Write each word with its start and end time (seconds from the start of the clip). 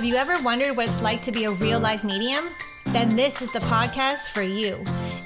Have 0.00 0.08
you 0.08 0.16
ever 0.16 0.42
wondered 0.42 0.78
what 0.78 0.88
it's 0.88 1.02
like 1.02 1.20
to 1.20 1.30
be 1.30 1.44
a 1.44 1.50
real 1.50 1.78
life 1.78 2.04
medium? 2.04 2.48
Then 2.86 3.14
this 3.16 3.42
is 3.42 3.52
the 3.52 3.58
podcast 3.58 4.30
for 4.30 4.40
you. 4.40 4.76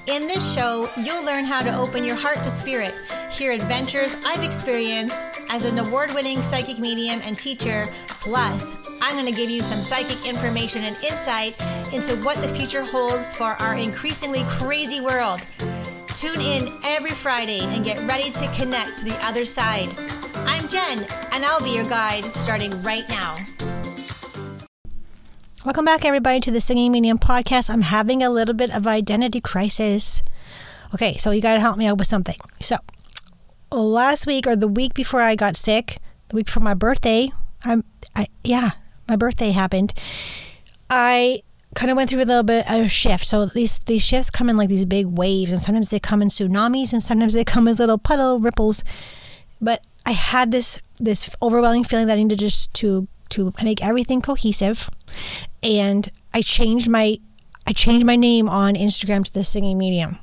In 0.09 0.27
this 0.27 0.53
show, 0.53 0.91
you'll 0.97 1.25
learn 1.25 1.45
how 1.45 1.63
to 1.63 1.73
open 1.79 2.03
your 2.03 2.17
heart 2.17 2.43
to 2.43 2.51
spirit, 2.51 2.93
hear 3.31 3.53
adventures 3.53 4.17
I've 4.27 4.43
experienced 4.43 5.23
as 5.49 5.65
an 5.65 5.79
award 5.79 6.13
winning 6.13 6.43
psychic 6.43 6.81
medium 6.81 7.21
and 7.23 7.39
teacher. 7.39 7.87
Plus, 8.09 8.75
I'm 9.01 9.15
going 9.15 9.33
to 9.33 9.41
give 9.41 9.49
you 9.49 9.63
some 9.63 9.79
psychic 9.79 10.27
information 10.27 10.83
and 10.83 10.97
insight 11.05 11.55
into 11.95 12.17
what 12.25 12.39
the 12.39 12.49
future 12.49 12.83
holds 12.83 13.33
for 13.33 13.53
our 13.63 13.77
increasingly 13.77 14.43
crazy 14.49 15.01
world. 15.01 15.41
Tune 16.17 16.41
in 16.41 16.73
every 16.83 17.13
Friday 17.13 17.61
and 17.61 17.85
get 17.85 18.03
ready 18.09 18.33
to 18.33 18.53
connect 18.57 18.99
to 18.99 19.05
the 19.05 19.17
other 19.25 19.45
side. 19.45 19.87
I'm 20.35 20.67
Jen, 20.67 21.07
and 21.31 21.45
I'll 21.45 21.63
be 21.63 21.71
your 21.71 21.89
guide 21.89 22.25
starting 22.25 22.83
right 22.83 23.09
now. 23.09 23.37
Welcome 25.65 25.87
back, 25.87 26.05
everybody, 26.05 26.41
to 26.41 26.51
the 26.51 26.61
Singing 26.61 26.93
Medium 26.93 27.19
podcast. 27.19 27.71
I'm 27.71 27.81
having 27.81 28.23
a 28.23 28.29
little 28.29 28.53
bit 28.53 28.69
of 28.71 28.87
identity 28.87 29.41
crisis. 29.41 30.23
Okay, 30.93 31.17
so 31.17 31.31
you 31.31 31.41
got 31.41 31.55
to 31.55 31.61
help 31.61 31.79
me 31.79 31.87
out 31.87 31.97
with 31.97 32.07
something. 32.07 32.37
So, 32.61 32.77
last 33.73 34.27
week 34.27 34.47
or 34.47 34.57
the 34.57 34.69
week 34.69 34.93
before 34.93 35.23
I 35.23 35.37
got 35.37 35.57
sick, 35.57 36.01
the 36.29 36.37
week 36.37 36.47
before 36.47 36.63
my 36.63 36.75
birthday, 36.75 37.33
I'm, 37.65 37.83
I, 38.15 38.27
yeah, 38.45 38.73
my 39.09 39.17
birthday 39.17 39.53
happened. 39.53 39.95
I 40.91 41.43
kind 41.75 41.91
of 41.91 41.97
went 41.97 42.11
through 42.11 42.25
a 42.25 42.27
little 42.29 42.43
bit 42.43 42.71
of 42.71 42.83
a 42.83 42.89
shift. 42.91 43.25
So 43.25 43.47
these 43.47 43.79
these 43.79 44.03
shifts 44.03 44.29
come 44.29 44.51
in 44.51 44.59
like 44.59 44.69
these 44.69 44.85
big 44.85 45.07
waves, 45.07 45.51
and 45.51 45.63
sometimes 45.63 45.89
they 45.89 45.99
come 45.99 46.21
in 46.21 46.29
tsunamis, 46.29 46.93
and 46.93 47.03
sometimes 47.03 47.33
they 47.33 47.43
come 47.43 47.69
as 47.69 47.79
little 47.79 47.97
puddle 47.97 48.39
ripples. 48.39 48.85
But 49.63 49.83
I 50.05 50.13
had 50.13 50.51
this 50.51 50.79
this 51.01 51.35
overwhelming 51.41 51.85
feeling 51.85 52.07
that 52.09 52.19
I 52.19 52.23
needed 52.23 52.41
just 52.41 52.75
to 52.75 53.09
to 53.31 53.53
make 53.63 53.83
everything 53.83 54.21
cohesive 54.21 54.91
and 55.65 56.09
I 56.33 56.43
changed 56.43 56.89
my 56.89 57.19
I 57.67 57.73
changed 57.73 58.05
my 58.05 58.15
name 58.15 58.49
on 58.49 58.75
Instagram 58.75 59.25
to 59.25 59.33
the 59.33 59.43
singing 59.43 59.79
medium. 59.79 60.19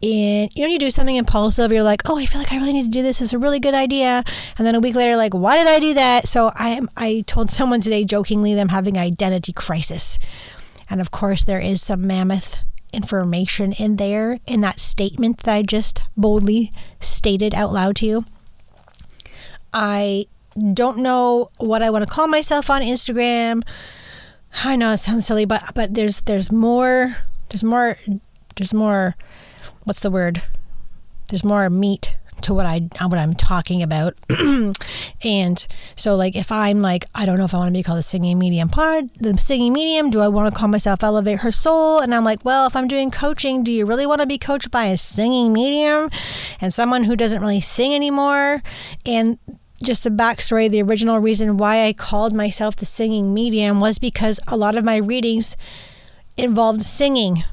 And 0.00 0.48
you 0.54 0.62
know, 0.62 0.68
you 0.68 0.78
do 0.78 0.92
something 0.92 1.16
impulsive, 1.16 1.72
you're 1.72 1.82
like, 1.82 2.02
oh, 2.08 2.16
I 2.16 2.26
feel 2.26 2.40
like 2.40 2.52
I 2.52 2.56
really 2.56 2.72
need 2.72 2.84
to 2.84 2.90
do 2.90 3.02
this. 3.02 3.20
It's 3.20 3.32
a 3.32 3.38
really 3.38 3.58
good 3.58 3.74
idea. 3.74 4.22
And 4.56 4.64
then 4.64 4.76
a 4.76 4.80
week 4.80 4.94
later, 4.94 5.16
like, 5.16 5.34
why 5.34 5.56
did 5.56 5.66
I 5.66 5.80
do 5.80 5.94
that? 5.94 6.28
So 6.28 6.52
I 6.54 6.68
am, 6.70 6.88
I 6.96 7.24
told 7.26 7.50
someone 7.50 7.80
today 7.80 8.04
jokingly 8.04 8.54
that 8.54 8.60
I'm 8.60 8.68
having 8.68 8.96
an 8.96 9.02
identity 9.02 9.52
crisis. 9.52 10.20
And 10.88 11.00
of 11.00 11.10
course, 11.10 11.42
there 11.42 11.58
is 11.58 11.82
some 11.82 12.06
mammoth 12.06 12.62
information 12.92 13.72
in 13.72 13.96
there 13.96 14.38
in 14.46 14.60
that 14.60 14.78
statement 14.78 15.38
that 15.38 15.54
I 15.54 15.62
just 15.62 16.02
boldly 16.16 16.72
stated 17.00 17.52
out 17.52 17.72
loud 17.72 17.96
to 17.96 18.06
you. 18.06 18.24
I 19.74 20.26
don't 20.72 20.98
know 20.98 21.50
what 21.58 21.82
I 21.82 21.90
want 21.90 22.04
to 22.04 22.10
call 22.10 22.28
myself 22.28 22.70
on 22.70 22.82
Instagram. 22.82 23.62
I 24.64 24.76
know 24.76 24.92
it 24.92 24.98
sounds 24.98 25.26
silly, 25.26 25.44
but 25.44 25.74
but 25.74 25.94
there's 25.94 26.20
there's 26.22 26.50
more 26.50 27.16
there's 27.50 27.64
more 27.64 27.96
there's 28.56 28.74
more 28.74 29.16
what's 29.84 30.00
the 30.00 30.10
word? 30.10 30.42
There's 31.28 31.44
more 31.44 31.68
meat 31.70 32.16
to 32.42 32.54
what 32.54 32.66
I 32.66 32.80
what 33.06 33.18
I'm 33.18 33.34
talking 33.34 33.82
about. 33.82 34.14
and 35.24 35.66
so 35.96 36.16
like 36.16 36.36
if 36.36 36.50
I'm 36.50 36.80
like 36.80 37.06
I 37.14 37.26
don't 37.26 37.38
know 37.38 37.44
if 37.44 37.54
I 37.54 37.58
want 37.58 37.68
to 37.68 37.78
be 37.78 37.82
called 37.82 37.98
a 37.98 38.02
singing 38.02 38.38
medium 38.38 38.68
pod, 38.68 39.10
the 39.18 39.36
singing 39.36 39.72
medium, 39.72 40.10
do 40.10 40.20
I 40.20 40.28
want 40.28 40.52
to 40.52 40.58
call 40.58 40.68
myself 40.68 41.02
elevate 41.02 41.40
her 41.40 41.50
soul? 41.50 42.00
And 42.00 42.14
I'm 42.14 42.24
like, 42.24 42.44
well, 42.44 42.66
if 42.66 42.76
I'm 42.76 42.88
doing 42.88 43.10
coaching, 43.10 43.62
do 43.62 43.72
you 43.72 43.86
really 43.86 44.06
want 44.06 44.20
to 44.20 44.26
be 44.26 44.38
coached 44.38 44.70
by 44.70 44.86
a 44.86 44.96
singing 44.96 45.52
medium 45.52 46.10
and 46.60 46.72
someone 46.72 47.04
who 47.04 47.16
doesn't 47.16 47.40
really 47.40 47.60
sing 47.60 47.94
anymore? 47.94 48.62
And 49.04 49.38
just 49.82 50.06
a 50.06 50.10
backstory 50.10 50.70
the 50.70 50.82
original 50.82 51.18
reason 51.18 51.56
why 51.56 51.84
I 51.84 51.92
called 51.92 52.34
myself 52.34 52.76
the 52.76 52.84
singing 52.84 53.32
medium 53.32 53.80
was 53.80 53.98
because 53.98 54.40
a 54.46 54.56
lot 54.56 54.76
of 54.76 54.84
my 54.84 54.96
readings 54.96 55.56
involved 56.36 56.84
singing. 56.84 57.44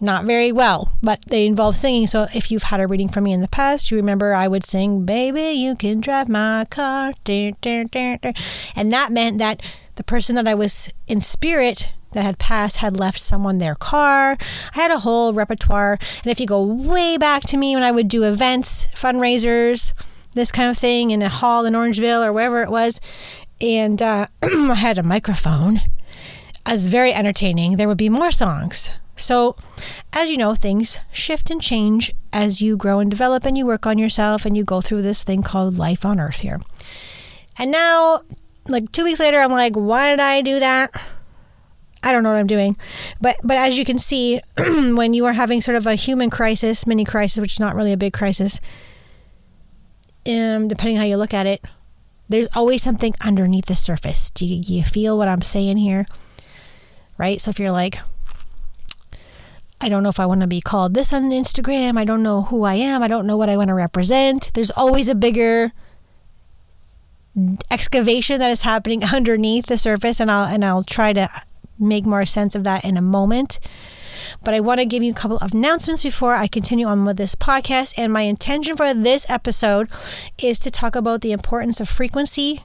Not 0.00 0.26
very 0.26 0.52
well, 0.52 0.96
but 1.02 1.22
they 1.26 1.44
involve 1.44 1.76
singing. 1.76 2.06
So 2.06 2.28
if 2.32 2.52
you've 2.52 2.64
had 2.64 2.78
a 2.78 2.86
reading 2.86 3.08
from 3.08 3.24
me 3.24 3.32
in 3.32 3.40
the 3.40 3.48
past, 3.48 3.90
you 3.90 3.96
remember 3.96 4.32
I 4.32 4.46
would 4.46 4.64
sing, 4.64 5.04
Baby, 5.04 5.50
you 5.50 5.74
can 5.74 6.00
drive 6.00 6.28
my 6.28 6.66
car. 6.70 7.12
And 7.26 8.92
that 8.92 9.08
meant 9.10 9.38
that 9.38 9.60
the 9.96 10.04
person 10.04 10.36
that 10.36 10.46
I 10.46 10.54
was 10.54 10.92
in 11.08 11.20
spirit 11.20 11.92
that 12.12 12.22
had 12.22 12.38
passed 12.38 12.76
had 12.76 12.98
left 12.98 13.18
someone 13.18 13.58
their 13.58 13.74
car. 13.74 14.36
I 14.74 14.80
had 14.80 14.92
a 14.92 15.00
whole 15.00 15.32
repertoire. 15.32 15.98
And 16.22 16.30
if 16.30 16.38
you 16.38 16.46
go 16.46 16.62
way 16.62 17.18
back 17.18 17.42
to 17.44 17.56
me 17.56 17.74
when 17.74 17.82
I 17.82 17.90
would 17.90 18.08
do 18.08 18.22
events, 18.22 18.86
fundraisers, 18.94 19.92
this 20.38 20.52
kind 20.52 20.70
of 20.70 20.78
thing 20.78 21.10
in 21.10 21.22
a 21.22 21.28
hall 21.28 21.66
in 21.66 21.74
Orangeville 21.74 22.24
or 22.24 22.32
wherever 22.32 22.62
it 22.62 22.70
was. 22.70 23.00
And 23.60 24.00
uh, 24.00 24.28
I 24.42 24.74
had 24.74 24.98
a 24.98 25.02
microphone. 25.02 25.76
It 26.66 26.72
was 26.72 26.88
very 26.88 27.12
entertaining. 27.12 27.76
There 27.76 27.88
would 27.88 27.98
be 27.98 28.08
more 28.08 28.30
songs. 28.30 28.90
So, 29.16 29.56
as 30.12 30.30
you 30.30 30.36
know, 30.36 30.54
things 30.54 31.00
shift 31.12 31.50
and 31.50 31.60
change 31.60 32.12
as 32.32 32.62
you 32.62 32.76
grow 32.76 33.00
and 33.00 33.10
develop 33.10 33.44
and 33.44 33.58
you 33.58 33.66
work 33.66 33.86
on 33.86 33.98
yourself 33.98 34.46
and 34.46 34.56
you 34.56 34.64
go 34.64 34.80
through 34.80 35.02
this 35.02 35.24
thing 35.24 35.42
called 35.42 35.76
life 35.76 36.04
on 36.04 36.20
earth 36.20 36.40
here. 36.40 36.60
And 37.58 37.72
now, 37.72 38.22
like 38.68 38.92
two 38.92 39.04
weeks 39.04 39.18
later, 39.18 39.40
I'm 39.40 39.50
like, 39.50 39.74
why 39.74 40.10
did 40.10 40.20
I 40.20 40.40
do 40.40 40.60
that? 40.60 40.90
I 42.02 42.12
don't 42.12 42.22
know 42.22 42.30
what 42.30 42.38
I'm 42.38 42.46
doing. 42.46 42.76
But 43.20 43.36
but 43.42 43.56
as 43.56 43.76
you 43.76 43.84
can 43.84 43.98
see, 43.98 44.40
when 44.56 45.14
you 45.14 45.26
are 45.26 45.32
having 45.32 45.60
sort 45.60 45.76
of 45.76 45.86
a 45.86 45.96
human 45.96 46.30
crisis, 46.30 46.86
mini 46.86 47.04
crisis, 47.04 47.40
which 47.40 47.54
is 47.54 47.60
not 47.60 47.74
really 47.74 47.92
a 47.92 47.96
big 47.96 48.12
crisis, 48.12 48.60
um, 50.26 50.68
depending 50.68 50.96
how 50.96 51.04
you 51.04 51.16
look 51.16 51.34
at 51.34 51.46
it, 51.46 51.64
there's 52.28 52.48
always 52.54 52.82
something 52.82 53.14
underneath 53.20 53.66
the 53.66 53.74
surface. 53.74 54.30
Do 54.30 54.46
you, 54.46 54.62
you 54.64 54.84
feel 54.84 55.16
what 55.16 55.28
I'm 55.28 55.42
saying 55.42 55.78
here? 55.78 56.06
Right? 57.16 57.40
So 57.40 57.50
if 57.50 57.58
you're 57.58 57.72
like, 57.72 58.00
I 59.80 59.88
don't 59.88 60.02
know 60.02 60.08
if 60.08 60.20
I 60.20 60.26
want 60.26 60.40
to 60.40 60.46
be 60.46 60.60
called 60.60 60.94
this 60.94 61.12
on 61.12 61.30
Instagram. 61.30 61.96
I 61.96 62.04
don't 62.04 62.22
know 62.22 62.42
who 62.42 62.64
I 62.64 62.74
am. 62.74 63.02
I 63.02 63.08
don't 63.08 63.26
know 63.26 63.36
what 63.36 63.48
I 63.48 63.56
want 63.56 63.68
to 63.68 63.74
represent. 63.74 64.50
There's 64.54 64.70
always 64.72 65.08
a 65.08 65.14
bigger 65.14 65.72
excavation 67.70 68.40
that 68.40 68.50
is 68.50 68.62
happening 68.62 69.04
underneath 69.14 69.66
the 69.66 69.78
surface 69.78 70.20
and 70.20 70.30
I'll 70.30 70.46
and 70.46 70.64
I'll 70.64 70.82
try 70.82 71.12
to 71.12 71.30
make 71.78 72.04
more 72.04 72.26
sense 72.26 72.56
of 72.56 72.64
that 72.64 72.84
in 72.84 72.96
a 72.96 73.02
moment. 73.02 73.60
But 74.42 74.54
I 74.54 74.60
want 74.60 74.80
to 74.80 74.86
give 74.86 75.02
you 75.02 75.12
a 75.12 75.14
couple 75.14 75.38
of 75.38 75.52
announcements 75.52 76.02
before 76.02 76.34
I 76.34 76.46
continue 76.46 76.86
on 76.86 77.04
with 77.04 77.16
this 77.16 77.34
podcast. 77.34 77.94
And 77.96 78.12
my 78.12 78.22
intention 78.22 78.76
for 78.76 78.92
this 78.94 79.28
episode 79.28 79.88
is 80.42 80.58
to 80.60 80.70
talk 80.70 80.96
about 80.96 81.20
the 81.20 81.32
importance 81.32 81.80
of 81.80 81.88
frequency, 81.88 82.64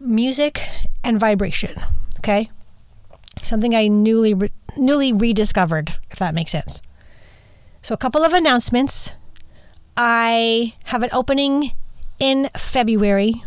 music, 0.00 0.62
and 1.04 1.18
vibration. 1.18 1.80
Okay? 2.18 2.50
Something 3.42 3.74
I 3.74 3.88
newly 3.88 4.34
re- 4.34 4.52
newly 4.76 5.12
rediscovered, 5.12 5.96
if 6.10 6.18
that 6.18 6.34
makes 6.34 6.52
sense. 6.52 6.82
So, 7.82 7.94
a 7.94 7.98
couple 7.98 8.22
of 8.22 8.32
announcements. 8.32 9.12
I 9.96 10.74
have 10.84 11.02
an 11.02 11.10
opening 11.12 11.72
in 12.20 12.50
February 12.56 13.42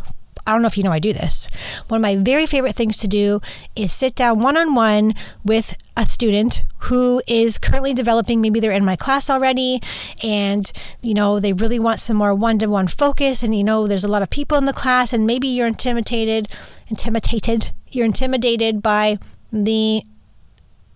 I 0.46 0.52
don't 0.52 0.62
know 0.62 0.68
if 0.68 0.76
you 0.76 0.82
know 0.82 0.92
I 0.92 0.98
do 0.98 1.12
this. 1.12 1.48
One 1.88 1.98
of 1.98 2.02
my 2.02 2.16
very 2.16 2.46
favorite 2.46 2.74
things 2.74 2.96
to 2.98 3.08
do 3.08 3.40
is 3.76 3.92
sit 3.92 4.14
down 4.14 4.40
one 4.40 4.56
on 4.56 4.74
one 4.74 5.14
with 5.44 5.76
a 5.96 6.04
student 6.04 6.64
who 6.78 7.22
is 7.28 7.58
currently 7.58 7.94
developing. 7.94 8.40
Maybe 8.40 8.58
they're 8.58 8.72
in 8.72 8.84
my 8.84 8.96
class 8.96 9.30
already 9.30 9.80
and, 10.22 10.70
you 11.00 11.14
know, 11.14 11.38
they 11.38 11.52
really 11.52 11.78
want 11.78 12.00
some 12.00 12.16
more 12.16 12.34
one 12.34 12.58
to 12.58 12.66
one 12.66 12.88
focus. 12.88 13.42
And, 13.42 13.54
you 13.54 13.62
know, 13.62 13.86
there's 13.86 14.04
a 14.04 14.08
lot 14.08 14.22
of 14.22 14.30
people 14.30 14.58
in 14.58 14.64
the 14.64 14.72
class 14.72 15.12
and 15.12 15.26
maybe 15.26 15.46
you're 15.46 15.68
intimidated, 15.68 16.48
intimidated, 16.88 17.70
you're 17.88 18.06
intimidated 18.06 18.82
by 18.82 19.18
the 19.52 20.02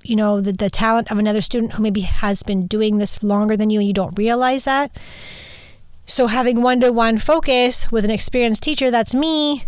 you 0.04 0.14
know 0.14 0.40
the, 0.40 0.52
the 0.52 0.70
talent 0.70 1.10
of 1.10 1.18
another 1.18 1.40
student 1.40 1.74
who 1.74 1.82
maybe 1.82 2.02
has 2.02 2.42
been 2.44 2.66
doing 2.66 2.98
this 2.98 3.24
longer 3.24 3.56
than 3.56 3.70
you 3.70 3.80
and 3.80 3.88
you 3.88 3.92
don't 3.92 4.16
realize 4.16 4.62
that 4.64 4.96
so, 6.06 6.28
having 6.28 6.62
one 6.62 6.80
to 6.80 6.92
one 6.92 7.18
focus 7.18 7.90
with 7.90 8.04
an 8.04 8.10
experienced 8.10 8.62
teacher, 8.62 8.92
that's 8.92 9.12
me, 9.12 9.64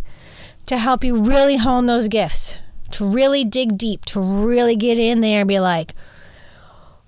to 0.67 0.79
help 0.79 1.03
you 1.03 1.21
really 1.21 1.57
hone 1.57 1.87
those 1.87 2.07
gifts, 2.07 2.59
to 2.93 3.09
really 3.09 3.45
dig 3.45 3.77
deep, 3.77 4.05
to 4.07 4.21
really 4.21 4.77
get 4.77 5.01
in 5.01 5.21
there 5.21 5.41
and 5.41 5.49
be 5.49 5.59
like, 5.59 5.95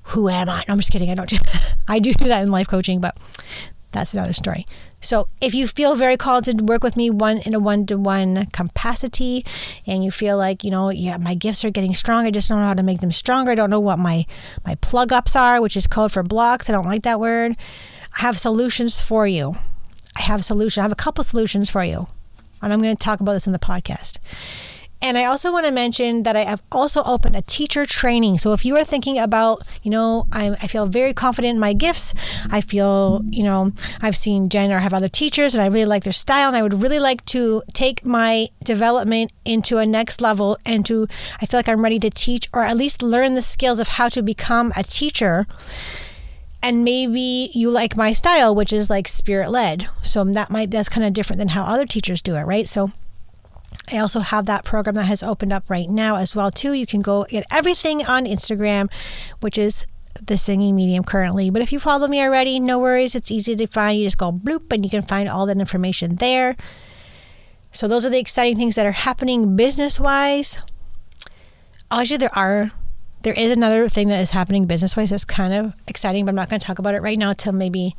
who 0.02 0.28
am 0.28 0.48
I? 0.48 0.64
No, 0.66 0.74
I'm 0.74 0.80
just 0.80 0.90
kidding. 0.90 1.10
I 1.10 1.14
don't 1.14 1.28
do 1.28 1.36
that. 1.36 1.76
I 1.88 2.00
do 2.00 2.12
do 2.12 2.26
that 2.26 2.42
in 2.42 2.48
life 2.48 2.66
coaching, 2.66 3.00
but 3.00 3.16
that's 3.92 4.12
another 4.12 4.32
story. 4.32 4.66
So, 5.00 5.28
if 5.40 5.54
you 5.54 5.68
feel 5.68 5.94
very 5.94 6.16
called 6.16 6.44
to 6.44 6.52
work 6.64 6.82
with 6.82 6.96
me 6.96 7.08
one 7.08 7.38
in 7.38 7.54
a 7.54 7.60
one 7.60 7.86
to 7.86 7.96
one 7.96 8.46
capacity, 8.46 9.46
and 9.86 10.04
you 10.04 10.10
feel 10.10 10.36
like 10.36 10.64
you 10.64 10.72
know, 10.72 10.90
yeah, 10.90 11.18
my 11.18 11.34
gifts 11.34 11.64
are 11.64 11.70
getting 11.70 11.94
strong. 11.94 12.26
I 12.26 12.32
just 12.32 12.48
don't 12.48 12.58
know 12.58 12.66
how 12.66 12.74
to 12.74 12.82
make 12.82 13.00
them 13.00 13.12
stronger. 13.12 13.52
I 13.52 13.54
don't 13.54 13.70
know 13.70 13.80
what 13.80 14.00
my 14.00 14.26
my 14.66 14.74
plug 14.76 15.12
ups 15.12 15.36
are, 15.36 15.60
which 15.60 15.76
is 15.76 15.86
code 15.86 16.10
for 16.10 16.24
blocks. 16.24 16.68
I 16.68 16.72
don't 16.72 16.84
like 16.84 17.04
that 17.04 17.20
word. 17.20 17.56
I 18.16 18.22
have 18.22 18.38
solutions 18.38 19.00
for 19.00 19.26
you. 19.26 19.54
I 20.16 20.22
have 20.22 20.44
solution. 20.44 20.80
I 20.80 20.84
have 20.84 20.92
a 20.92 20.96
couple 20.96 21.24
solutions 21.24 21.70
for 21.70 21.84
you. 21.84 22.08
And 22.62 22.72
I'm 22.72 22.82
going 22.82 22.96
to 22.96 23.02
talk 23.02 23.20
about 23.20 23.32
this 23.32 23.46
in 23.46 23.52
the 23.52 23.58
podcast. 23.58 24.18
And 25.02 25.16
I 25.16 25.24
also 25.24 25.50
want 25.50 25.64
to 25.64 25.72
mention 25.72 26.24
that 26.24 26.36
I 26.36 26.40
have 26.44 26.60
also 26.70 27.02
opened 27.04 27.34
a 27.34 27.40
teacher 27.40 27.86
training. 27.86 28.36
So 28.36 28.52
if 28.52 28.66
you 28.66 28.76
are 28.76 28.84
thinking 28.84 29.18
about, 29.18 29.62
you 29.82 29.90
know, 29.90 30.26
I, 30.30 30.50
I 30.50 30.66
feel 30.66 30.84
very 30.84 31.14
confident 31.14 31.54
in 31.54 31.58
my 31.58 31.72
gifts. 31.72 32.12
I 32.50 32.60
feel, 32.60 33.22
you 33.30 33.42
know, 33.42 33.72
I've 34.02 34.16
seen 34.16 34.50
Jen 34.50 34.70
or 34.70 34.80
have 34.80 34.92
other 34.92 35.08
teachers 35.08 35.54
and 35.54 35.62
I 35.62 35.66
really 35.66 35.86
like 35.86 36.04
their 36.04 36.12
style. 36.12 36.48
And 36.48 36.56
I 36.56 36.62
would 36.62 36.82
really 36.82 36.98
like 36.98 37.24
to 37.26 37.62
take 37.72 38.04
my 38.04 38.48
development 38.62 39.32
into 39.46 39.78
a 39.78 39.86
next 39.86 40.20
level 40.20 40.58
and 40.66 40.84
to, 40.84 41.06
I 41.40 41.46
feel 41.46 41.56
like 41.56 41.68
I'm 41.68 41.82
ready 41.82 41.98
to 42.00 42.10
teach 42.10 42.50
or 42.52 42.62
at 42.62 42.76
least 42.76 43.02
learn 43.02 43.36
the 43.36 43.42
skills 43.42 43.80
of 43.80 43.88
how 43.88 44.10
to 44.10 44.22
become 44.22 44.70
a 44.76 44.82
teacher 44.82 45.46
and 46.62 46.84
maybe 46.84 47.50
you 47.54 47.70
like 47.70 47.96
my 47.96 48.12
style 48.12 48.54
which 48.54 48.72
is 48.72 48.90
like 48.90 49.08
spirit 49.08 49.50
led 49.50 49.88
so 50.02 50.24
that 50.24 50.50
might 50.50 50.70
that's 50.70 50.88
kind 50.88 51.06
of 51.06 51.12
different 51.12 51.38
than 51.38 51.48
how 51.48 51.64
other 51.64 51.86
teachers 51.86 52.22
do 52.22 52.36
it 52.36 52.42
right 52.42 52.68
so 52.68 52.92
I 53.92 53.98
also 53.98 54.20
have 54.20 54.46
that 54.46 54.64
program 54.64 54.94
that 54.96 55.04
has 55.04 55.22
opened 55.22 55.52
up 55.52 55.68
right 55.68 55.88
now 55.88 56.16
as 56.16 56.36
well 56.36 56.50
too. 56.50 56.72
You 56.72 56.86
can 56.86 57.02
go 57.02 57.24
get 57.24 57.44
everything 57.50 58.04
on 58.04 58.24
Instagram, 58.24 58.90
which 59.40 59.58
is 59.58 59.86
the 60.20 60.38
singing 60.38 60.76
medium 60.76 61.04
currently. 61.04 61.50
But 61.50 61.62
if 61.62 61.72
you 61.72 61.80
follow 61.80 62.06
me 62.06 62.20
already, 62.20 62.60
no 62.60 62.78
worries. 62.78 63.14
It's 63.14 63.30
easy 63.30 63.56
to 63.56 63.66
find. 63.66 63.98
You 63.98 64.06
just 64.06 64.18
go 64.18 64.32
bloop 64.32 64.72
and 64.72 64.84
you 64.84 64.90
can 64.90 65.02
find 65.02 65.28
all 65.28 65.46
that 65.46 65.58
information 65.58 66.16
there. 66.16 66.56
So 67.72 67.88
those 67.88 68.04
are 68.04 68.10
the 68.10 68.18
exciting 68.18 68.56
things 68.56 68.74
that 68.74 68.86
are 68.86 68.92
happening 68.92 69.56
business 69.56 69.98
wise. 69.98 70.60
Actually, 71.90 72.18
there 72.18 72.38
are 72.38 72.72
there 73.22 73.34
is 73.34 73.52
another 73.52 73.88
thing 73.88 74.08
that 74.08 74.20
is 74.20 74.30
happening 74.30 74.66
business 74.66 74.96
wise 74.96 75.10
that's 75.10 75.24
kind 75.24 75.52
of 75.52 75.74
exciting, 75.86 76.24
but 76.24 76.30
I'm 76.30 76.36
not 76.36 76.48
going 76.48 76.60
to 76.60 76.66
talk 76.66 76.78
about 76.78 76.94
it 76.94 77.02
right 77.02 77.18
now 77.18 77.32
till 77.32 77.52
maybe 77.52 77.94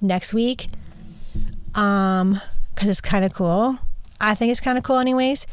next 0.00 0.34
week. 0.34 0.68
Um, 1.74 2.40
because 2.74 2.88
it's 2.88 3.00
kind 3.00 3.24
of 3.24 3.32
cool. 3.32 3.78
I 4.20 4.34
think 4.34 4.50
it's 4.50 4.60
kind 4.60 4.76
of 4.76 4.84
cool, 4.84 4.98
anyways. 4.98 5.46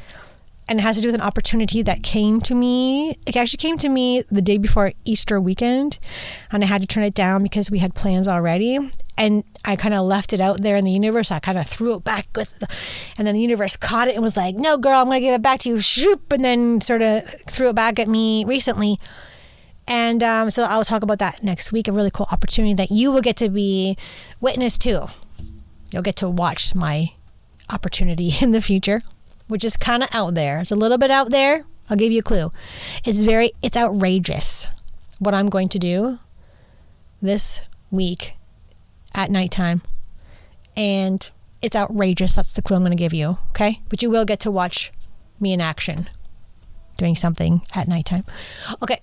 And 0.68 0.80
it 0.80 0.84
has 0.84 0.96
to 0.96 1.02
do 1.02 1.10
with 1.10 1.16
an 1.16 1.22
opportunity 1.22 1.82
that 1.82 2.04
came 2.04 2.40
to 2.42 2.56
me. 2.56 3.18
It 3.26 3.36
actually 3.36 3.58
came 3.58 3.78
to 3.80 3.90
me 3.90 4.24
the 4.32 4.42
day 4.42 4.58
before 4.58 4.94
Easter 5.04 5.40
weekend, 5.40 6.00
and 6.52 6.64
I 6.64 6.68
had 6.68 6.82
to 6.82 6.88
turn 6.88 7.04
it 7.04 7.14
down 7.14 7.44
because 7.44 7.70
we 7.70 7.80
had 7.80 7.96
plans 7.96 8.28
already. 8.28 8.80
And 9.18 9.44
I 9.66 9.76
kind 9.76 9.94
of 9.94 10.06
left 10.06 10.34
it 10.34 10.40
out 10.40 10.62
there 10.62 10.78
in 10.78 10.86
the 10.86 10.92
universe. 10.92 11.32
I 11.32 11.40
kind 11.40 11.58
of 11.58 11.68
threw 11.68 11.98
it 11.98 12.04
back 12.04 12.28
with, 12.36 12.58
the, 12.60 12.68
and 13.18 13.28
then 13.28 13.36
the 13.36 13.42
universe 13.42 13.76
caught 13.76 14.08
it 14.08 14.16
and 14.16 14.24
was 14.24 14.38
like, 14.38 14.56
"No, 14.56 14.78
girl, 14.78 15.00
I'm 15.00 15.08
going 15.08 15.18
to 15.22 15.26
give 15.26 15.36
it 15.36 15.42
back 15.42 15.60
to 15.62 15.70
you." 15.70 15.80
Shoop, 15.80 16.32
and 16.32 16.44
then 16.44 16.82
sort 16.82 17.02
of 17.02 17.24
threw 17.48 17.70
it 17.70 17.76
back 17.76 18.00
at 18.00 18.08
me 18.08 18.46
recently. 18.46 19.00
And 19.88 20.24
um, 20.24 20.50
so 20.50 20.64
I'll 20.64 20.86
talk 20.86 21.04
about 21.04 21.20
that 21.20 21.44
next 21.44 21.72
week. 21.72 21.88
A 21.88 21.92
really 21.92 22.12
cool 22.12 22.28
opportunity 22.32 22.74
that 22.76 22.90
you 22.90 23.12
will 23.12 23.22
get 23.22 23.36
to 23.38 23.50
be 23.50 23.98
witness 24.40 24.78
to. 24.80 25.08
You'll 25.92 26.04
get 26.04 26.16
to 26.18 26.30
watch 26.30 26.74
my 26.74 27.12
opportunity 27.72 28.34
in 28.42 28.52
the 28.52 28.62
future, 28.62 29.02
which 29.48 29.64
is 29.64 29.78
kind 29.78 30.04
of 30.04 30.10
out 30.14 30.36
there. 30.36 30.60
It's 30.60 30.72
a 30.72 30.76
little 30.76 30.98
bit 30.98 31.12
out 31.12 31.32
there. 31.32 31.66
I'll 31.90 31.98
give 31.98 32.12
you 32.12 32.20
a 32.20 32.24
clue. 32.24 32.52
It's 33.06 33.22
very, 33.22 33.52
it's 33.62 33.78
outrageous 33.78 34.68
what 35.20 35.34
I'm 35.34 35.50
going 35.50 35.70
to 35.70 35.80
do 35.80 36.20
this 37.22 37.62
week 37.92 38.34
at 39.14 39.30
nighttime. 39.30 39.82
And 40.76 41.30
it's 41.62 41.76
outrageous. 41.76 42.36
That's 42.36 42.54
the 42.54 42.62
clue 42.62 42.78
I'm 42.78 42.84
going 42.84 42.96
to 42.96 43.02
give 43.02 43.14
you. 43.14 43.38
Okay. 43.50 43.82
But 43.90 44.02
you 44.02 44.10
will 44.10 44.26
get 44.26 44.40
to 44.42 44.52
watch 44.52 44.92
me 45.40 45.54
in 45.54 45.62
action 45.62 46.10
doing 46.98 47.16
something 47.16 47.62
at 47.76 47.88
nighttime. 47.88 48.24
Okay. 48.82 49.00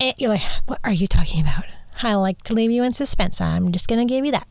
And 0.00 0.14
you're 0.18 0.30
like, 0.30 0.42
what 0.66 0.80
are 0.84 0.92
you 0.92 1.06
talking 1.06 1.42
about? 1.42 1.64
I 2.02 2.14
like 2.14 2.42
to 2.42 2.54
leave 2.54 2.70
you 2.70 2.84
in 2.84 2.92
suspense. 2.92 3.40
I'm 3.40 3.72
just 3.72 3.88
going 3.88 4.06
to 4.06 4.12
give 4.12 4.24
you 4.24 4.32
that. 4.32 4.46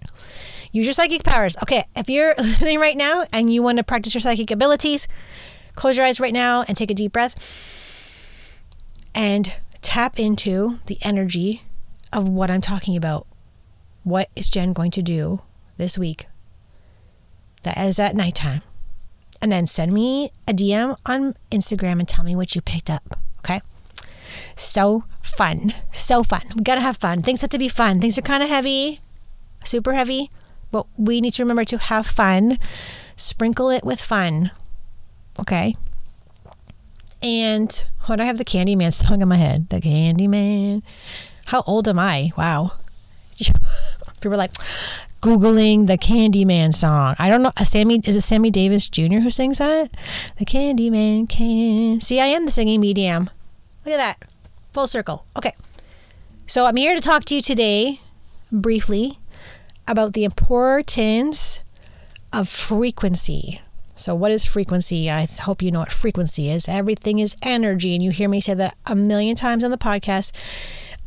Use 0.72 0.86
your 0.86 0.94
psychic 0.94 1.24
powers. 1.24 1.56
Okay, 1.64 1.84
if 1.96 2.10
you're 2.10 2.34
listening 2.38 2.80
right 2.80 2.98
now 2.98 3.26
and 3.32 3.52
you 3.52 3.64
want 3.64 3.78
to 3.78 3.84
practice 3.84 4.14
your 4.14 4.22
psychic 4.22 4.52
abilities, 4.52 5.08
close 5.76 5.98
your 5.98 6.06
eyes 6.06 6.20
right 6.20 6.34
now 6.34 6.64
and 6.68 6.78
take 6.78 6.92
a 6.92 6.94
deep 6.94 7.12
breath 7.12 7.36
and 9.16 9.56
tap 9.82 10.20
into 10.20 10.80
the 10.86 10.98
energy 11.02 11.64
of 12.14 12.28
what 12.28 12.52
I'm 12.52 12.62
talking 12.62 12.96
about. 12.96 13.28
What 14.04 14.30
is 14.36 14.50
Jen 14.50 14.74
going 14.74 14.92
to 14.92 15.02
do 15.02 15.42
this 15.78 15.98
week 15.98 16.28
that 17.64 17.78
is 17.78 18.00
at 18.00 18.16
nighttime? 18.16 18.62
And 19.42 19.52
then 19.52 19.68
send 19.68 19.94
me 19.94 20.32
a 20.48 20.54
DM 20.54 20.98
on 21.06 21.36
Instagram 21.52 22.00
and 22.00 22.08
tell 22.08 22.24
me 22.24 22.36
what 22.36 22.56
you 22.56 22.62
picked 22.62 22.90
up. 22.90 23.20
Okay? 23.40 23.60
So 24.56 25.04
fun. 25.22 25.74
So 25.92 26.24
fun. 26.24 26.42
We 26.56 26.64
gotta 26.64 26.82
have 26.82 26.98
fun. 26.98 27.22
Things 27.22 27.42
have 27.42 27.50
to 27.52 27.60
be 27.60 27.70
fun. 27.70 28.00
Things 28.00 28.18
are 28.18 28.24
kind 28.24 28.42
of 28.42 28.50
heavy, 28.50 29.00
super 29.64 29.94
heavy. 29.94 30.32
But 30.72 30.86
we 30.98 31.22
need 31.22 31.34
to 31.34 31.44
remember 31.44 31.66
to 31.66 31.78
have 31.78 32.08
fun. 32.08 32.58
Sprinkle 33.16 33.70
it 33.70 33.84
with 33.84 34.02
fun. 34.02 34.52
Okay. 35.40 35.76
And 37.22 37.84
what 38.06 38.20
I 38.20 38.26
have 38.26 38.38
the 38.38 38.46
Candyman 38.46 38.94
song 38.94 39.22
in 39.22 39.28
my 39.28 39.38
head. 39.38 39.70
The 39.70 39.80
Candyman. 39.80 40.84
How 41.46 41.64
old 41.66 41.88
am 41.88 42.00
I? 42.00 42.32
Wow. 42.38 42.74
People 44.20 44.34
are 44.34 44.38
like 44.38 44.54
googling 45.22 45.88
the 45.88 45.98
Candyman 45.98 46.74
song. 46.74 47.16
I 47.20 47.30
don't 47.30 47.42
know. 47.42 47.52
Sammy 47.64 48.02
is 48.04 48.16
it 48.16 48.22
Sammy 48.22 48.52
Davis 48.52 48.90
Jr. 48.90 49.20
who 49.20 49.32
sings 49.32 49.60
that? 49.60 49.92
The 50.38 50.46
Candyman 50.46 51.30
can. 51.30 52.02
See, 52.02 52.20
I 52.20 52.28
am 52.28 52.46
the 52.46 52.52
singing 52.52 52.82
medium. 52.82 53.30
Look 53.86 53.94
at 53.94 53.98
that. 53.98 54.30
Full 54.74 54.88
circle. 54.88 55.26
Okay. 55.36 55.54
So 56.46 56.66
I'm 56.66 56.76
here 56.76 56.96
to 56.96 57.02
talk 57.02 57.26
to 57.26 57.36
you 57.36 57.42
today 57.42 58.02
briefly 58.52 59.20
about 59.88 60.14
the 60.14 60.24
importance 60.24 61.62
of 62.34 62.50
frequency. 62.50 63.62
So, 63.96 64.14
what 64.14 64.32
is 64.32 64.46
frequency? 64.46 65.10
I 65.10 65.26
hope 65.26 65.62
you 65.62 65.72
know 65.72 65.80
what 65.80 65.92
frequency 65.92 66.50
is. 66.50 66.70
Everything 66.70 67.20
is 67.20 67.36
energy, 67.42 67.96
and 67.96 68.04
you 68.04 68.12
hear 68.12 68.30
me 68.30 68.42
say 68.42 68.54
that 68.54 68.78
a 68.86 68.96
million 68.96 69.36
times 69.36 69.64
on 69.64 69.72
the 69.72 69.78
podcast. 69.78 70.32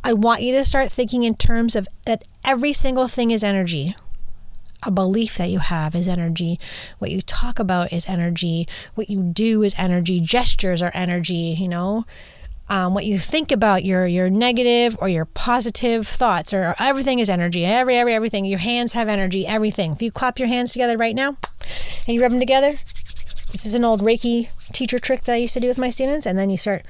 I 0.03 0.13
want 0.13 0.41
you 0.41 0.51
to 0.53 0.65
start 0.65 0.91
thinking 0.91 1.23
in 1.23 1.35
terms 1.35 1.75
of 1.75 1.87
that 2.05 2.27
every 2.43 2.73
single 2.73 3.07
thing 3.07 3.31
is 3.31 3.43
energy. 3.43 3.95
A 4.83 4.89
belief 4.89 5.37
that 5.37 5.51
you 5.51 5.59
have 5.59 5.93
is 5.93 6.07
energy. 6.07 6.59
What 6.97 7.11
you 7.11 7.21
talk 7.21 7.59
about 7.59 7.93
is 7.93 8.09
energy. 8.09 8.67
What 8.95 9.11
you 9.11 9.21
do 9.21 9.61
is 9.61 9.75
energy. 9.77 10.19
Gestures 10.19 10.81
are 10.81 10.91
energy, 10.95 11.55
you 11.57 11.67
know 11.67 12.05
um, 12.69 12.93
what 12.93 13.05
you 13.05 13.17
think 13.17 13.51
about 13.51 13.83
your 13.83 14.07
your 14.07 14.29
negative 14.29 14.97
or 14.99 15.09
your 15.09 15.25
positive 15.25 16.07
thoughts 16.07 16.53
or 16.53 16.75
everything 16.79 17.19
is 17.19 17.29
energy. 17.29 17.65
Every 17.65 17.97
every 17.97 18.13
everything 18.13 18.45
your 18.45 18.59
hands 18.59 18.93
have 18.93 19.07
energy 19.07 19.45
everything. 19.45 19.93
If 19.93 20.01
you 20.01 20.11
clap 20.11 20.39
your 20.39 20.47
hands 20.47 20.73
together 20.73 20.97
right 20.97 21.15
now 21.15 21.37
and 22.07 22.15
you 22.15 22.21
rub 22.21 22.31
them 22.31 22.39
together 22.39 22.75
this 23.51 23.65
is 23.65 23.75
an 23.75 23.83
old 23.83 24.01
reiki 24.01 24.49
teacher 24.71 24.97
trick 24.97 25.23
that 25.23 25.33
i 25.33 25.37
used 25.37 25.53
to 25.53 25.59
do 25.59 25.67
with 25.67 25.77
my 25.77 25.89
students. 25.89 26.25
And 26.25 26.37
then 26.37 26.49
you 26.49 26.57
start 26.57 26.85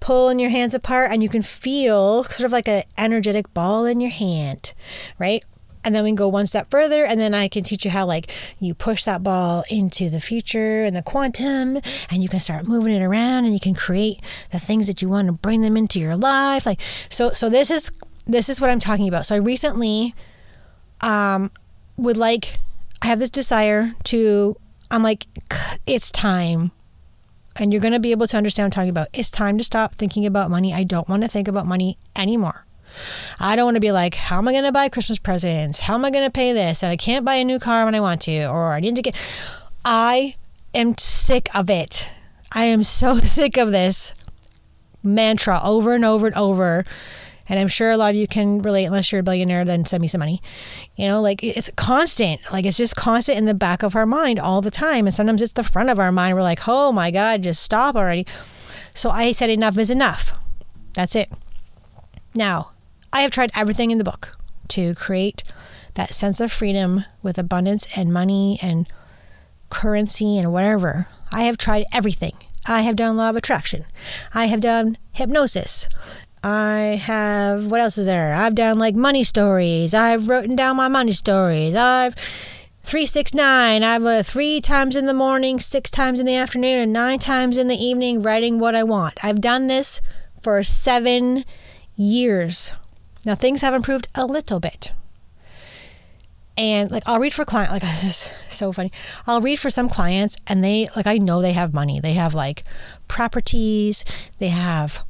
pulling 0.00 0.38
your 0.38 0.50
hands 0.50 0.74
apart 0.74 1.10
and 1.10 1.22
you 1.22 1.28
can 1.28 1.42
feel 1.42 2.24
sort 2.24 2.44
of 2.44 2.52
like 2.52 2.68
an 2.68 2.82
energetic 2.98 3.52
ball 3.54 3.86
in 3.86 4.00
your 4.00 4.10
hand 4.10 4.74
right 5.18 5.44
and 5.84 5.94
then 5.94 6.04
we 6.04 6.10
can 6.10 6.16
go 6.16 6.28
one 6.28 6.46
step 6.46 6.70
further 6.70 7.04
and 7.04 7.18
then 7.18 7.34
i 7.34 7.48
can 7.48 7.62
teach 7.62 7.84
you 7.84 7.90
how 7.90 8.06
like 8.06 8.30
you 8.60 8.74
push 8.74 9.04
that 9.04 9.22
ball 9.22 9.64
into 9.68 10.08
the 10.08 10.20
future 10.20 10.84
and 10.84 10.96
the 10.96 11.02
quantum 11.02 11.78
and 12.10 12.22
you 12.22 12.28
can 12.28 12.40
start 12.40 12.66
moving 12.66 12.94
it 12.94 13.02
around 13.02 13.44
and 13.44 13.52
you 13.54 13.60
can 13.60 13.74
create 13.74 14.20
the 14.50 14.58
things 14.58 14.86
that 14.86 15.02
you 15.02 15.08
want 15.08 15.26
to 15.26 15.32
bring 15.32 15.62
them 15.62 15.76
into 15.76 15.98
your 15.98 16.16
life 16.16 16.66
like 16.66 16.80
so 17.08 17.30
so 17.30 17.48
this 17.48 17.70
is 17.70 17.90
this 18.26 18.48
is 18.48 18.60
what 18.60 18.70
i'm 18.70 18.80
talking 18.80 19.08
about. 19.08 19.26
So 19.26 19.34
i 19.34 19.38
recently 19.38 20.14
um 21.00 21.50
would 21.96 22.16
like 22.16 22.58
i 23.00 23.06
have 23.06 23.18
this 23.18 23.30
desire 23.30 23.92
to 24.04 24.56
i'm 24.90 25.02
like 25.02 25.26
it's 25.86 26.10
time. 26.10 26.72
And 27.56 27.70
you're 27.70 27.82
going 27.82 27.92
to 27.92 28.00
be 28.00 28.12
able 28.12 28.26
to 28.28 28.36
understand 28.38 28.64
what 28.64 28.66
i'm 28.68 28.70
talking 28.70 28.88
about. 28.88 29.08
It's 29.12 29.30
time 29.30 29.58
to 29.58 29.64
stop 29.64 29.94
thinking 29.94 30.24
about 30.24 30.50
money. 30.50 30.72
I 30.72 30.84
don't 30.84 31.06
want 31.06 31.22
to 31.22 31.28
think 31.28 31.48
about 31.48 31.66
money 31.66 31.98
anymore 32.16 32.64
I 33.40 33.56
don't 33.56 33.64
want 33.64 33.76
to 33.76 33.80
be 33.80 33.92
like, 33.92 34.14
how 34.14 34.38
am 34.38 34.48
I 34.48 34.52
going 34.52 34.64
to 34.64 34.72
buy 34.72 34.88
Christmas 34.88 35.18
presents? 35.18 35.80
How 35.80 35.94
am 35.94 36.04
I 36.04 36.10
going 36.10 36.24
to 36.24 36.30
pay 36.30 36.52
this? 36.52 36.82
And 36.82 36.90
I 36.90 36.96
can't 36.96 37.24
buy 37.24 37.34
a 37.34 37.44
new 37.44 37.58
car 37.58 37.84
when 37.84 37.94
I 37.94 38.00
want 38.00 38.22
to, 38.22 38.46
or 38.46 38.72
I 38.72 38.80
need 38.80 38.96
to 38.96 39.02
get. 39.02 39.16
I 39.84 40.36
am 40.74 40.96
sick 40.98 41.54
of 41.54 41.70
it. 41.70 42.08
I 42.52 42.64
am 42.64 42.82
so 42.82 43.16
sick 43.18 43.56
of 43.56 43.72
this 43.72 44.14
mantra 45.02 45.60
over 45.62 45.94
and 45.94 46.04
over 46.04 46.26
and 46.26 46.36
over. 46.36 46.84
And 47.48 47.58
I'm 47.58 47.68
sure 47.68 47.90
a 47.90 47.96
lot 47.96 48.10
of 48.10 48.16
you 48.16 48.26
can 48.26 48.62
relate, 48.62 48.84
unless 48.84 49.10
you're 49.10 49.20
a 49.20 49.24
billionaire, 49.24 49.64
then 49.64 49.84
send 49.84 50.00
me 50.00 50.08
some 50.08 50.20
money. 50.20 50.40
You 50.96 51.08
know, 51.08 51.20
like 51.20 51.42
it's 51.42 51.70
constant. 51.76 52.40
Like 52.52 52.64
it's 52.64 52.76
just 52.76 52.96
constant 52.96 53.36
in 53.36 53.46
the 53.46 53.54
back 53.54 53.82
of 53.82 53.96
our 53.96 54.06
mind 54.06 54.38
all 54.38 54.62
the 54.62 54.70
time. 54.70 55.06
And 55.06 55.14
sometimes 55.14 55.42
it's 55.42 55.52
the 55.52 55.64
front 55.64 55.90
of 55.90 55.98
our 55.98 56.12
mind. 56.12 56.36
We're 56.36 56.42
like, 56.42 56.68
oh 56.68 56.92
my 56.92 57.10
God, 57.10 57.42
just 57.42 57.62
stop 57.62 57.96
already. 57.96 58.26
So 58.94 59.10
I 59.10 59.32
said, 59.32 59.50
enough 59.50 59.76
is 59.76 59.90
enough. 59.90 60.38
That's 60.94 61.16
it. 61.16 61.30
Now, 62.34 62.72
I 63.12 63.22
have 63.22 63.30
tried 63.30 63.50
everything 63.54 63.90
in 63.90 63.98
the 63.98 64.04
book 64.04 64.32
to 64.68 64.94
create 64.94 65.42
that 65.94 66.14
sense 66.14 66.40
of 66.40 66.50
freedom 66.50 67.04
with 67.22 67.38
abundance 67.38 67.86
and 67.94 68.12
money 68.12 68.58
and 68.62 68.88
currency 69.68 70.38
and 70.38 70.52
whatever. 70.52 71.08
I 71.30 71.42
have 71.42 71.58
tried 71.58 71.84
everything. 71.92 72.32
I 72.66 72.82
have 72.82 72.96
done 72.96 73.16
law 73.16 73.30
of 73.30 73.36
attraction. 73.36 73.84
I 74.32 74.46
have 74.46 74.60
done 74.60 74.96
hypnosis. 75.14 75.88
I 76.44 77.00
have 77.02 77.70
what 77.70 77.80
else 77.80 77.98
is 77.98 78.06
there? 78.06 78.34
I've 78.34 78.54
done 78.54 78.78
like 78.78 78.94
money 78.94 79.24
stories. 79.24 79.94
I've 79.94 80.28
written 80.28 80.56
down 80.56 80.76
my 80.76 80.88
money 80.88 81.12
stories. 81.12 81.74
I've 81.74 82.14
369. 82.84 83.84
I've 83.84 84.04
uh, 84.04 84.22
three 84.22 84.60
times 84.60 84.96
in 84.96 85.06
the 85.06 85.14
morning, 85.14 85.60
six 85.60 85.90
times 85.90 86.18
in 86.18 86.26
the 86.26 86.34
afternoon, 86.34 86.78
and 86.80 86.92
nine 86.92 87.18
times 87.18 87.56
in 87.56 87.68
the 87.68 87.76
evening 87.76 88.22
writing 88.22 88.58
what 88.58 88.74
I 88.74 88.82
want. 88.82 89.22
I've 89.22 89.40
done 89.40 89.68
this 89.68 90.00
for 90.40 90.62
seven 90.64 91.44
years. 91.94 92.72
Now, 93.24 93.34
things 93.34 93.60
have 93.60 93.74
improved 93.74 94.08
a 94.14 94.26
little 94.26 94.60
bit. 94.60 94.92
And 96.56 96.90
like, 96.90 97.02
I'll 97.06 97.20
read 97.20 97.32
for 97.32 97.44
client, 97.44 97.72
like, 97.72 97.82
this 97.82 98.04
is 98.04 98.32
so 98.50 98.72
funny. 98.72 98.92
I'll 99.26 99.40
read 99.40 99.58
for 99.58 99.70
some 99.70 99.88
clients, 99.88 100.36
and 100.46 100.62
they, 100.62 100.88
like, 100.96 101.06
I 101.06 101.18
know 101.18 101.40
they 101.40 101.52
have 101.52 101.72
money. 101.72 102.00
They 102.00 102.14
have 102.14 102.34
like 102.34 102.64
properties, 103.08 104.04
they 104.38 104.48
have, 104.48 105.04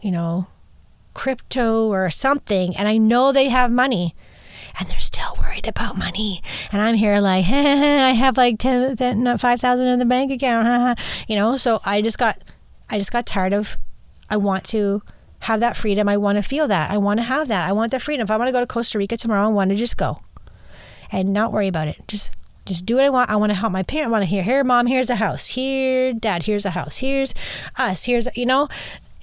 you 0.00 0.10
know, 0.10 0.46
crypto 1.14 1.88
or 1.88 2.10
something, 2.10 2.76
and 2.76 2.88
I 2.88 2.96
know 2.96 3.32
they 3.32 3.48
have 3.48 3.70
money 3.70 4.14
and 4.78 4.88
they're 4.88 4.98
still 4.98 5.36
worried 5.42 5.66
about 5.66 5.98
money. 5.98 6.40
And 6.70 6.80
I'm 6.80 6.94
here 6.94 7.20
like, 7.20 7.44
I 7.48 8.12
have 8.12 8.36
like 8.36 8.58
10, 8.58 8.96
10 8.96 9.38
5,000 9.38 9.86
in 9.86 9.98
the 9.98 10.04
bank 10.04 10.30
account, 10.30 10.98
you 11.28 11.36
know? 11.36 11.56
So 11.56 11.80
I 11.84 12.02
just 12.02 12.18
got, 12.18 12.38
I 12.90 12.98
just 12.98 13.12
got 13.12 13.26
tired 13.26 13.52
of, 13.52 13.76
I 14.30 14.36
want 14.36 14.64
to 14.66 15.02
have 15.42 15.60
that 15.60 15.76
freedom. 15.76 16.08
I 16.08 16.16
want 16.16 16.38
to 16.38 16.42
feel 16.42 16.68
that. 16.68 16.90
I 16.90 16.98
want 16.98 17.18
to 17.18 17.24
have 17.24 17.48
that. 17.48 17.68
I 17.68 17.72
want 17.72 17.90
the 17.90 18.00
freedom. 18.00 18.24
If 18.24 18.30
I 18.30 18.36
want 18.36 18.48
to 18.48 18.52
go 18.52 18.60
to 18.60 18.66
Costa 18.66 18.98
Rica 18.98 19.16
tomorrow, 19.16 19.44
I 19.44 19.48
want 19.48 19.70
to 19.70 19.76
just 19.76 19.96
go 19.96 20.18
and 21.10 21.32
not 21.32 21.52
worry 21.52 21.68
about 21.68 21.88
it. 21.88 22.00
Just 22.08 22.30
just 22.64 22.86
do 22.86 22.94
what 22.94 23.04
I 23.04 23.10
want. 23.10 23.28
I 23.28 23.36
want 23.36 23.50
to 23.50 23.56
help 23.56 23.72
my 23.72 23.82
parent. 23.82 24.08
I 24.08 24.10
want 24.12 24.22
to 24.22 24.30
hear, 24.30 24.44
here, 24.44 24.62
mom, 24.62 24.86
here's 24.86 25.10
a 25.10 25.16
house. 25.16 25.48
Here, 25.48 26.12
dad, 26.12 26.44
here's 26.44 26.64
a 26.64 26.70
house. 26.70 26.98
Here's 26.98 27.34
us. 27.76 28.04
Here's, 28.04 28.28
you 28.36 28.46
know, 28.46 28.68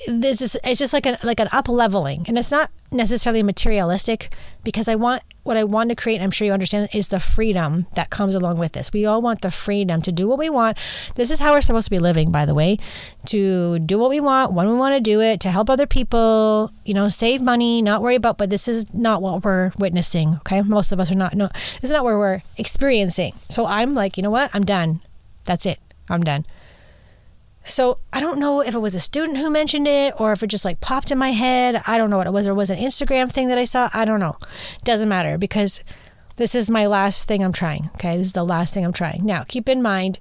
this 0.07 0.41
is 0.41 0.57
it's 0.63 0.79
just 0.79 0.93
like 0.93 1.05
an 1.05 1.17
like 1.23 1.39
an 1.39 1.49
up 1.51 1.67
leveling 1.67 2.23
and 2.27 2.38
it's 2.38 2.51
not 2.51 2.71
necessarily 2.91 3.43
materialistic 3.43 4.33
because 4.63 4.88
i 4.88 4.95
want 4.95 5.21
what 5.43 5.58
i 5.58 5.63
want 5.63 5.89
to 5.89 5.96
create 5.96 6.22
i'm 6.22 6.31
sure 6.31 6.46
you 6.46 6.53
understand 6.53 6.89
is 6.93 7.10
the 7.10 7.19
freedom 7.19 7.88
that 7.93 8.10
comes 8.10 8.36
along 8.36 8.58
with 8.58 8.74
this. 8.74 8.91
We 8.91 9.05
all 9.05 9.22
want 9.22 9.41
the 9.41 9.51
freedom 9.51 10.01
to 10.03 10.12
do 10.12 10.27
what 10.27 10.38
we 10.38 10.50
want. 10.50 10.77
This 11.15 11.31
is 11.31 11.39
how 11.39 11.53
we're 11.53 11.62
supposed 11.62 11.86
to 11.86 11.91
be 11.91 12.00
living 12.00 12.31
by 12.31 12.46
the 12.46 12.53
way 12.53 12.77
to 13.27 13.79
do 13.79 14.00
what 14.00 14.10
we 14.10 14.19
want 14.19 14.53
when 14.53 14.67
we 14.67 14.75
want 14.75 14.96
to 14.96 15.01
do 15.01 15.22
it 15.22 15.39
to 15.41 15.51
help 15.51 15.69
other 15.69 15.88
people 15.88 16.72
you 16.86 16.93
know 16.93 17.10
save 17.10 17.41
money 17.41 17.81
not 17.81 18.01
worry 18.01 18.15
about 18.15 18.38
but 18.38 18.50
this 18.50 18.67
is 18.67 18.93
not 18.93 19.22
what 19.22 19.43
we're 19.43 19.72
witnessing 19.77 20.36
okay? 20.36 20.62
Most 20.62 20.91
of 20.91 21.00
us 21.00 21.12
are 21.12 21.15
not 21.15 21.36
no 21.36 21.48
this 21.53 21.86
is 21.86 21.91
not 21.91 22.03
where 22.03 22.17
we're 22.17 22.41
experiencing. 22.58 23.34
So 23.50 23.65
i'm 23.65 23.93
like 23.96 24.17
you 24.17 24.24
know 24.24 24.31
what? 24.31 24.50
I'm 24.53 24.65
done. 24.65 25.01
That's 25.46 25.65
it. 25.65 25.79
I'm 26.10 26.24
done 26.24 26.46
so 27.69 27.99
I 28.11 28.19
don't 28.19 28.39
know 28.39 28.61
if 28.61 28.73
it 28.73 28.79
was 28.79 28.95
a 28.95 28.99
student 28.99 29.38
who 29.38 29.49
mentioned 29.49 29.88
it 29.88 30.13
or 30.19 30.33
if 30.33 30.43
it 30.43 30.47
just 30.47 30.65
like 30.65 30.81
popped 30.81 31.11
in 31.11 31.17
my 31.17 31.31
head. 31.31 31.81
I 31.85 31.97
don't 31.97 32.09
know 32.09 32.17
what 32.17 32.27
it 32.27 32.33
was 32.33 32.47
or 32.47 32.53
was 32.53 32.69
an 32.69 32.79
Instagram 32.79 33.31
thing 33.31 33.47
that 33.49 33.57
I 33.57 33.65
saw. 33.65 33.89
I 33.93 34.05
don't 34.05 34.19
know. 34.19 34.38
Doesn't 34.83 35.09
matter 35.09 35.38
because 35.38 35.83
this 36.38 36.55
is 36.55 36.69
my 36.69 36.88
last 36.88 37.27
thing 37.27 37.43
I'm 37.43 37.53
trying. 37.53 37.89
Okay, 37.95 38.17
this 38.17 38.27
is 38.27 38.33
the 38.33 38.43
last 38.43 38.73
thing 38.73 38.85
I'm 38.85 38.93
trying. 38.93 39.25
Now, 39.25 39.43
keep 39.43 39.69
in 39.69 39.81
mind 39.81 40.19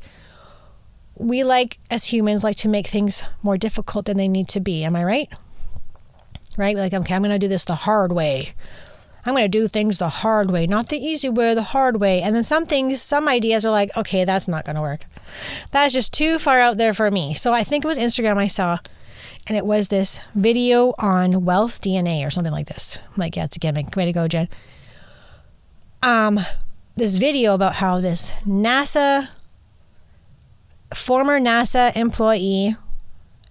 we 1.19 1.43
like 1.43 1.79
as 1.91 2.07
humans 2.07 2.45
like 2.45 2.57
to 2.57 2.69
make 2.69 2.87
things 2.87 3.25
more 3.43 3.59
difficult 3.59 4.05
than 4.07 4.17
they 4.17 4.29
need 4.29 4.49
to 4.49 4.61
be. 4.61 4.85
Am 4.85 4.95
I 4.95 5.05
right? 5.05 5.29
Right? 6.57 6.77
Like 6.77 6.93
okay, 6.93 7.15
I'm 7.15 7.23
going 7.23 7.33
to 7.33 7.39
do 7.39 7.49
this 7.49 7.65
the 7.65 7.75
hard 7.75 8.13
way. 8.13 8.55
I'm 9.25 9.35
going 9.35 9.45
to 9.45 9.49
do 9.49 9.69
things 9.69 9.99
the 9.99 10.09
hard 10.09 10.51
way, 10.51 10.67
not 10.67 10.89
the 10.89 10.97
easy 10.97 11.29
way, 11.29 11.55
the 11.55 11.63
hard 11.63 12.01
way. 12.01 12.23
And 12.23 12.35
then 12.35 12.45
some 12.45 12.67
things, 12.67 13.03
some 13.03 13.29
ideas 13.29 13.65
are 13.65 13.71
like, 13.71 13.95
okay, 13.97 14.25
that's 14.25 14.49
not 14.49 14.65
going 14.65 14.77
to 14.77 14.83
work. 14.83 15.05
That's 15.71 15.93
just 15.93 16.15
too 16.15 16.39
far 16.39 16.61
out 16.61 16.79
there 16.79 16.95
for 16.95 17.11
me. 17.11 17.35
So 17.35 17.53
I 17.53 17.65
think 17.65 17.85
it 17.85 17.89
was 17.89 17.99
Instagram 17.99 18.39
I 18.39 18.49
saw, 18.49 18.79
and 19.47 19.57
it 19.57 19.67
was 19.67 19.89
this 19.89 20.21
video 20.35 20.95
on 20.99 21.45
wealth 21.45 21.81
DNA 21.83 22.27
or 22.27 22.31
something 22.31 22.53
like 22.53 22.69
this. 22.69 22.99
I'm 23.07 23.15
like, 23.17 23.37
yeah, 23.37 23.45
it's 23.45 23.57
a 23.57 23.61
gimmick. 23.61 23.95
Way 23.95 24.07
to 24.07 24.13
go, 24.13 24.29
Jen. 24.29 24.49
Um, 26.03 26.39
this 26.97 27.17
video 27.17 27.55
about 27.55 27.77
how 27.77 28.01
this 28.01 28.31
NASA, 28.47 29.29
former 30.95 31.41
NASA 31.41 31.95
employee, 31.97 32.77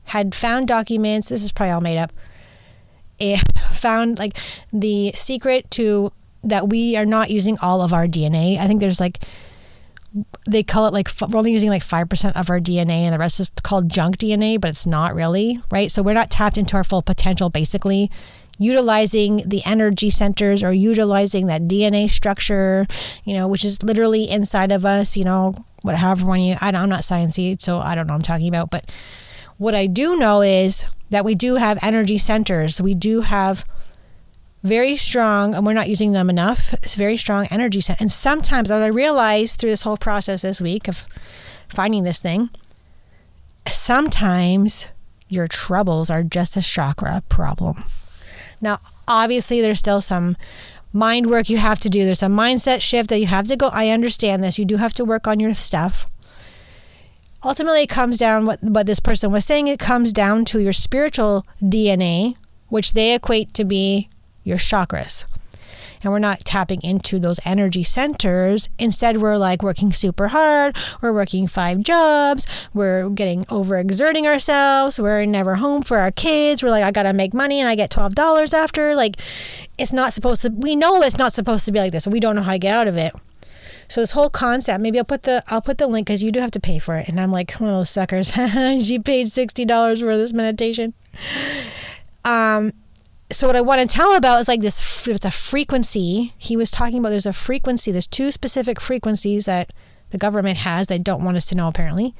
had 0.05 0.33
found 0.33 0.69
documents. 0.69 1.29
This 1.29 1.43
is 1.43 1.51
probably 1.51 1.71
all 1.71 1.81
made 1.81 1.97
up 1.97 2.13
it 3.19 3.41
found 3.77 4.19
like 4.19 4.37
the 4.71 5.11
secret 5.13 5.69
to 5.71 6.11
that 6.43 6.69
we 6.69 6.95
are 6.95 7.05
not 7.05 7.29
using 7.29 7.57
all 7.59 7.81
of 7.81 7.93
our 7.93 8.07
DNA. 8.07 8.57
I 8.57 8.67
think 8.67 8.79
there's 8.79 8.99
like 8.99 9.23
they 10.47 10.63
call 10.63 10.87
it 10.87 10.93
like 10.93 11.09
we're 11.21 11.37
only 11.37 11.51
using 11.51 11.69
like 11.69 11.83
5% 11.83 12.33
of 12.33 12.49
our 12.49 12.59
DNA 12.59 13.01
and 13.01 13.13
the 13.13 13.19
rest 13.19 13.39
is 13.39 13.51
called 13.61 13.89
junk 13.89 14.17
DNA, 14.17 14.59
but 14.59 14.69
it's 14.69 14.87
not 14.87 15.13
really, 15.13 15.61
right? 15.69 15.91
So 15.91 16.01
we're 16.01 16.13
not 16.13 16.31
tapped 16.31 16.57
into 16.57 16.75
our 16.75 16.83
full 16.83 17.01
potential 17.01 17.49
basically 17.49 18.09
utilizing 18.57 19.43
the 19.45 19.61
energy 19.65 20.09
centers 20.09 20.63
or 20.63 20.73
utilizing 20.73 21.47
that 21.47 21.63
DNA 21.63 22.09
structure, 22.09 22.87
you 23.23 23.33
know, 23.33 23.47
which 23.47 23.63
is 23.63 23.83
literally 23.83 24.29
inside 24.29 24.71
of 24.71 24.85
us, 24.85 25.15
you 25.15 25.23
know, 25.23 25.53
whatever 25.83 26.25
when 26.25 26.41
you 26.41 26.55
I 26.59 26.69
am 26.69 26.89
not 26.89 27.01
sciencey, 27.01 27.61
so 27.61 27.79
I 27.79 27.93
don't 27.93 28.07
know 28.07 28.13
what 28.13 28.19
I'm 28.19 28.23
talking 28.23 28.47
about, 28.47 28.71
but 28.71 28.89
what 29.57 29.75
I 29.75 29.87
do 29.87 30.15
know 30.15 30.41
is 30.41 30.85
that 31.09 31.25
we 31.25 31.35
do 31.35 31.55
have 31.55 31.79
energy 31.81 32.17
centers. 32.17 32.81
We 32.81 32.93
do 32.93 33.21
have 33.21 33.65
very 34.63 34.97
strong, 34.97 35.55
and 35.55 35.65
we're 35.65 35.73
not 35.73 35.89
using 35.89 36.11
them 36.11 36.29
enough. 36.29 36.73
It's 36.75 36.95
very 36.95 37.17
strong 37.17 37.47
energy 37.47 37.81
center. 37.81 38.01
And 38.01 38.11
sometimes, 38.11 38.69
what 38.69 38.81
I 38.81 38.87
realized 38.87 39.59
through 39.59 39.69
this 39.69 39.83
whole 39.83 39.97
process 39.97 40.41
this 40.41 40.59
week 40.59 40.87
of 40.87 41.05
finding 41.67 42.03
this 42.03 42.19
thing, 42.19 42.49
sometimes 43.67 44.87
your 45.29 45.47
troubles 45.47 46.09
are 46.09 46.23
just 46.23 46.57
a 46.57 46.61
chakra 46.61 47.23
problem. 47.29 47.83
Now, 48.59 48.79
obviously, 49.07 49.61
there's 49.61 49.79
still 49.79 50.01
some 50.01 50.35
mind 50.91 51.27
work 51.27 51.49
you 51.49 51.57
have 51.57 51.79
to 51.79 51.89
do. 51.89 52.05
There's 52.05 52.23
a 52.23 52.27
mindset 52.27 52.81
shift 52.81 53.09
that 53.09 53.19
you 53.19 53.27
have 53.27 53.47
to 53.47 53.55
go. 53.55 53.67
I 53.67 53.89
understand 53.89 54.43
this. 54.43 54.57
You 54.57 54.65
do 54.65 54.77
have 54.77 54.93
to 54.93 55.05
work 55.05 55.27
on 55.27 55.39
your 55.39 55.53
stuff 55.53 56.07
ultimately 57.43 57.83
it 57.83 57.87
comes 57.89 58.17
down 58.17 58.45
what 58.45 58.61
what 58.61 58.85
this 58.85 58.99
person 58.99 59.31
was 59.31 59.45
saying 59.45 59.67
it 59.67 59.79
comes 59.79 60.11
down 60.11 60.45
to 60.45 60.59
your 60.59 60.73
spiritual 60.73 61.45
DNA 61.61 62.35
which 62.69 62.93
they 62.93 63.13
equate 63.13 63.53
to 63.53 63.63
be 63.63 64.09
your 64.43 64.57
chakras. 64.57 65.25
And 66.03 66.13
we're 66.13 66.19
not 66.19 66.45
tapping 66.45 66.81
into 66.83 67.17
those 67.17 67.39
energy 67.43 67.83
centers. 67.83 68.69
Instead 68.77 69.17
we're 69.17 69.37
like 69.37 69.63
working 69.63 69.91
super 69.91 70.27
hard. 70.27 70.77
We're 71.01 71.11
working 71.11 71.47
five 71.47 71.81
jobs. 71.81 72.45
We're 72.71 73.09
getting 73.09 73.45
overexerting 73.45 74.25
ourselves. 74.25 74.99
We're 74.99 75.25
never 75.25 75.55
home 75.55 75.81
for 75.81 75.97
our 75.97 76.11
kids. 76.11 76.61
We're 76.61 76.69
like 76.69 76.83
I 76.83 76.91
got 76.91 77.03
to 77.03 77.13
make 77.13 77.33
money 77.33 77.59
and 77.59 77.67
I 77.67 77.75
get 77.75 77.89
$12 77.89 78.53
after. 78.53 78.95
Like 78.95 79.17
it's 79.77 79.91
not 79.91 80.13
supposed 80.13 80.43
to 80.43 80.49
we 80.49 80.75
know 80.75 81.01
it's 81.01 81.17
not 81.17 81.33
supposed 81.33 81.65
to 81.65 81.71
be 81.71 81.79
like 81.79 81.91
this 81.91 82.07
we 82.07 82.19
don't 82.19 82.35
know 82.35 82.41
how 82.41 82.51
to 82.51 82.59
get 82.59 82.73
out 82.73 82.87
of 82.87 82.97
it 82.97 83.13
so 83.89 84.01
this 84.01 84.11
whole 84.11 84.29
concept, 84.29 84.81
maybe 84.81 84.99
I'll 84.99 85.05
put 85.05 85.23
the 85.23 85.43
I'll 85.47 85.61
put 85.61 85.77
the 85.77 85.87
link 85.87 86.07
because 86.07 86.21
you 86.21 86.31
do 86.31 86.39
have 86.39 86.51
to 86.51 86.59
pay 86.59 86.79
for 86.79 86.95
it. 86.97 87.07
And 87.07 87.19
I'm 87.19 87.31
like 87.31 87.53
one 87.53 87.69
of 87.69 87.77
those 87.77 87.89
suckers. 87.89 88.31
she 88.85 88.99
paid 88.99 89.31
sixty 89.31 89.65
dollars 89.65 90.01
for 90.01 90.17
this 90.17 90.33
meditation. 90.33 90.93
Um, 92.25 92.73
so 93.31 93.47
what 93.47 93.55
I 93.55 93.61
want 93.61 93.81
to 93.81 93.87
tell 93.87 94.15
about 94.15 94.41
is 94.41 94.47
like 94.47 94.61
this. 94.61 95.07
It's 95.07 95.25
a 95.25 95.31
frequency. 95.31 96.33
He 96.37 96.57
was 96.57 96.69
talking 96.69 96.99
about. 96.99 97.09
There's 97.09 97.25
a 97.25 97.33
frequency. 97.33 97.91
There's 97.91 98.07
two 98.07 98.31
specific 98.31 98.81
frequencies 98.81 99.45
that 99.45 99.71
the 100.09 100.17
government 100.17 100.59
has. 100.59 100.87
They 100.87 100.99
don't 100.99 101.23
want 101.23 101.37
us 101.37 101.45
to 101.45 101.55
know 101.55 101.67
apparently. 101.67 102.13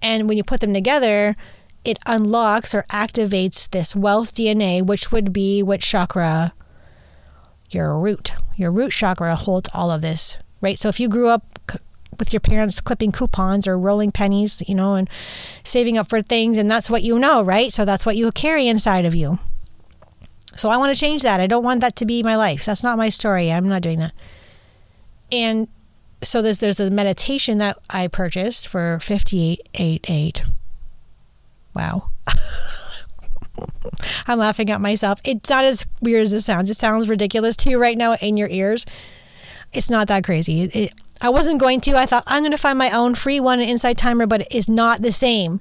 And 0.00 0.28
when 0.28 0.38
you 0.38 0.44
put 0.44 0.60
them 0.60 0.72
together, 0.72 1.36
it 1.84 1.98
unlocks 2.06 2.74
or 2.74 2.84
activates 2.90 3.68
this 3.68 3.94
wealth 3.94 4.34
DNA, 4.34 4.82
which 4.82 5.12
would 5.12 5.30
be 5.30 5.62
what 5.62 5.80
chakra? 5.80 6.54
Your 7.70 7.98
root. 7.98 8.32
Your 8.56 8.72
root 8.72 8.92
chakra 8.92 9.36
holds 9.36 9.68
all 9.74 9.90
of 9.90 10.00
this 10.00 10.38
right? 10.60 10.78
So 10.78 10.88
if 10.88 11.00
you 11.00 11.08
grew 11.08 11.28
up 11.28 11.58
with 12.18 12.32
your 12.32 12.40
parents 12.40 12.80
clipping 12.80 13.12
coupons 13.12 13.66
or 13.66 13.78
rolling 13.78 14.10
pennies, 14.10 14.62
you 14.66 14.74
know, 14.74 14.94
and 14.94 15.08
saving 15.64 15.98
up 15.98 16.08
for 16.08 16.22
things, 16.22 16.58
and 16.58 16.70
that's 16.70 16.90
what 16.90 17.02
you 17.02 17.18
know, 17.18 17.42
right? 17.42 17.72
So 17.72 17.84
that's 17.84 18.06
what 18.06 18.16
you 18.16 18.30
carry 18.32 18.68
inside 18.68 19.04
of 19.04 19.14
you. 19.14 19.38
So 20.56 20.68
I 20.68 20.76
want 20.76 20.94
to 20.94 21.00
change 21.00 21.22
that. 21.22 21.40
I 21.40 21.46
don't 21.46 21.64
want 21.64 21.80
that 21.80 21.96
to 21.96 22.04
be 22.04 22.22
my 22.22 22.36
life. 22.36 22.64
That's 22.64 22.82
not 22.82 22.98
my 22.98 23.08
story. 23.08 23.50
I'm 23.50 23.68
not 23.68 23.82
doing 23.82 24.00
that. 24.00 24.12
And 25.32 25.68
so 26.22 26.42
there's 26.42 26.58
there's 26.58 26.80
a 26.80 26.90
meditation 26.90 27.58
that 27.58 27.78
I 27.88 28.08
purchased 28.08 28.68
for 28.68 28.98
5888. 29.00 30.42
Wow. 31.74 32.10
I'm 34.26 34.38
laughing 34.38 34.70
at 34.70 34.80
myself. 34.80 35.20
It's 35.24 35.48
not 35.48 35.64
as 35.64 35.86
weird 36.00 36.24
as 36.24 36.32
it 36.32 36.42
sounds. 36.42 36.68
It 36.68 36.76
sounds 36.76 37.08
ridiculous 37.08 37.56
to 37.56 37.70
you 37.70 37.78
right 37.78 37.96
now 37.96 38.14
in 38.14 38.36
your 38.36 38.48
ears 38.48 38.84
it's 39.72 39.90
not 39.90 40.08
that 40.08 40.24
crazy. 40.24 40.62
It, 40.62 40.76
it, 40.76 40.94
I 41.20 41.28
wasn't 41.28 41.60
going 41.60 41.80
to. 41.82 41.96
I 41.96 42.06
thought 42.06 42.24
I'm 42.26 42.42
going 42.42 42.52
to 42.52 42.58
find 42.58 42.78
my 42.78 42.90
own 42.90 43.14
free 43.14 43.40
one 43.40 43.60
Insight 43.60 43.98
Timer, 43.98 44.26
but 44.26 44.42
it 44.42 44.48
is 44.50 44.68
not 44.68 45.02
the 45.02 45.12
same. 45.12 45.60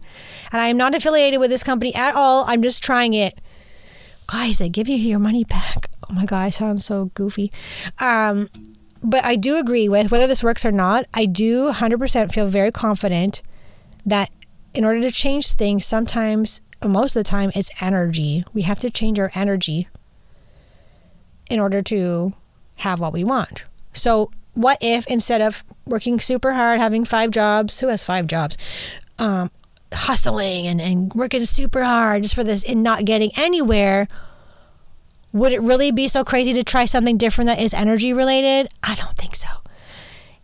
And 0.51 0.61
I 0.61 0.67
am 0.67 0.77
not 0.77 0.95
affiliated 0.95 1.39
with 1.39 1.49
this 1.49 1.63
company 1.63 1.93
at 1.95 2.15
all. 2.15 2.45
I'm 2.47 2.61
just 2.61 2.81
trying 2.81 3.13
it. 3.13 3.37
Guys, 4.27 4.57
they 4.57 4.69
give 4.69 4.87
you 4.87 4.95
your 4.95 5.19
money 5.19 5.43
back. 5.43 5.89
Oh 6.09 6.13
my 6.13 6.25
god, 6.25 6.45
I 6.45 6.49
sound 6.49 6.81
so 6.81 7.05
goofy. 7.13 7.51
Um, 7.99 8.49
but 9.03 9.23
I 9.25 9.35
do 9.35 9.57
agree 9.57 9.89
with 9.89 10.11
whether 10.11 10.27
this 10.27 10.43
works 10.43 10.65
or 10.65 10.71
not. 10.71 11.05
I 11.13 11.25
do 11.25 11.71
100% 11.71 12.33
feel 12.33 12.47
very 12.47 12.71
confident 12.71 13.41
that 14.05 14.29
in 14.73 14.85
order 14.85 15.01
to 15.01 15.11
change 15.11 15.53
things, 15.53 15.85
sometimes, 15.85 16.61
most 16.85 17.15
of 17.15 17.19
the 17.19 17.29
time, 17.29 17.51
it's 17.55 17.71
energy. 17.81 18.43
We 18.53 18.63
have 18.63 18.79
to 18.79 18.89
change 18.89 19.19
our 19.19 19.31
energy 19.35 19.87
in 21.49 21.59
order 21.59 21.81
to 21.83 22.33
have 22.75 22.99
what 22.99 23.13
we 23.13 23.23
want. 23.23 23.63
So 23.93 24.31
what 24.53 24.77
if 24.81 25.07
instead 25.07 25.41
of 25.41 25.63
working 25.85 26.19
super 26.19 26.53
hard, 26.53 26.79
having 26.79 27.05
five 27.05 27.31
jobs, 27.31 27.79
who 27.79 27.87
has 27.87 28.03
five 28.03 28.27
jobs? 28.27 28.57
Um, 29.17 29.51
hustling 29.93 30.67
and, 30.67 30.79
and 30.79 31.13
working 31.13 31.45
super 31.45 31.83
hard 31.83 32.23
just 32.23 32.35
for 32.35 32.43
this 32.43 32.63
and 32.63 32.83
not 32.83 33.05
getting 33.05 33.31
anywhere, 33.37 34.07
would 35.31 35.53
it 35.53 35.61
really 35.61 35.91
be 35.91 36.07
so 36.07 36.23
crazy 36.23 36.53
to 36.53 36.63
try 36.63 36.85
something 36.85 37.17
different 37.17 37.47
that 37.47 37.59
is 37.59 37.73
energy 37.73 38.13
related? 38.13 38.67
I 38.83 38.95
don't 38.95 39.15
think 39.15 39.35
so. 39.35 39.47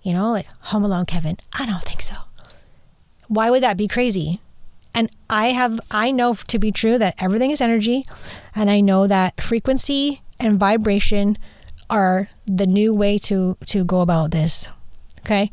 You 0.01 0.13
know, 0.13 0.31
like 0.31 0.47
Home 0.65 0.83
Alone 0.83 1.05
Kevin, 1.05 1.37
I 1.57 1.65
don't 1.65 1.81
think 1.81 2.01
so. 2.01 2.15
Why 3.27 3.49
would 3.49 3.63
that 3.63 3.77
be 3.77 3.87
crazy? 3.87 4.39
And 4.93 5.09
I 5.29 5.47
have, 5.47 5.79
I 5.91 6.11
know 6.11 6.35
to 6.35 6.59
be 6.59 6.71
true 6.71 6.97
that 6.99 7.15
everything 7.17 7.51
is 7.51 7.59
energy. 7.59 8.05
And 8.53 8.69
I 8.69 8.81
know 8.81 9.07
that 9.07 9.41
frequency 9.41 10.21
and 10.39 10.59
vibration 10.59 11.37
are 11.89 12.29
the 12.45 12.67
new 12.67 12.93
way 12.93 13.17
to, 13.19 13.57
to 13.67 13.83
go 13.83 14.01
about 14.01 14.31
this. 14.31 14.69
Okay. 15.19 15.51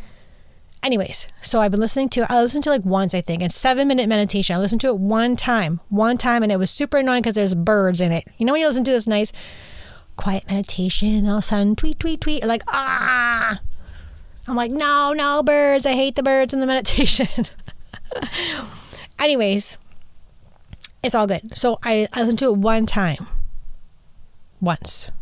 Anyways, 0.83 1.29
so 1.43 1.61
I've 1.61 1.71
been 1.71 1.79
listening 1.79 2.09
to 2.11 2.27
I 2.29 2.43
listened 2.43 2.65
to 2.65 2.71
like 2.71 2.85
once 2.85 3.15
I 3.15 3.21
think, 3.21 3.41
and 3.41 3.53
seven 3.53 3.87
minute 3.87 4.09
meditation. 4.09 4.57
I 4.57 4.59
listened 4.59 4.81
to 4.81 4.89
it 4.89 4.99
one 4.99 5.37
time, 5.37 5.81
one 5.91 6.19
time, 6.19 6.43
and 6.43 6.51
it 6.51 6.59
was 6.59 6.73
super 6.73 6.97
annoying 6.99 7.23
because 7.23 7.37
there's 7.37 7.55
birds 7.55 8.01
in 8.01 8.11
it. 8.11 8.27
You 8.37 8.47
know 8.47 8.53
when 8.53 8.63
you 8.63 8.67
listen 8.67 8.83
to 8.85 8.91
this 8.91 9.07
nice, 9.07 9.33
quiet 10.17 10.45
meditation, 10.49 11.17
and 11.17 11.29
all 11.29 11.39
of 11.39 11.45
a 11.45 11.47
sudden 11.47 11.77
tweet, 11.77 12.01
tweet, 12.01 12.21
tweet, 12.21 12.45
like 12.45 12.63
ah. 12.67 13.61
I'm 14.49 14.57
like, 14.57 14.73
no, 14.73 15.13
no 15.13 15.43
birds. 15.45 15.87
I 15.87 15.93
hate 15.93 16.17
the 16.17 16.23
birds 16.23 16.53
in 16.53 16.59
the 16.59 16.67
meditation. 16.75 17.29
Anyways, 19.21 19.79
it's 21.03 21.15
all 21.15 21.29
good. 21.29 21.57
So 21.57 21.79
I, 21.85 22.09
I 22.13 22.23
listened 22.23 22.41
to 22.41 22.47
it 22.47 22.57
one 22.57 22.87
time. 22.87 23.29
Once. 24.61 25.13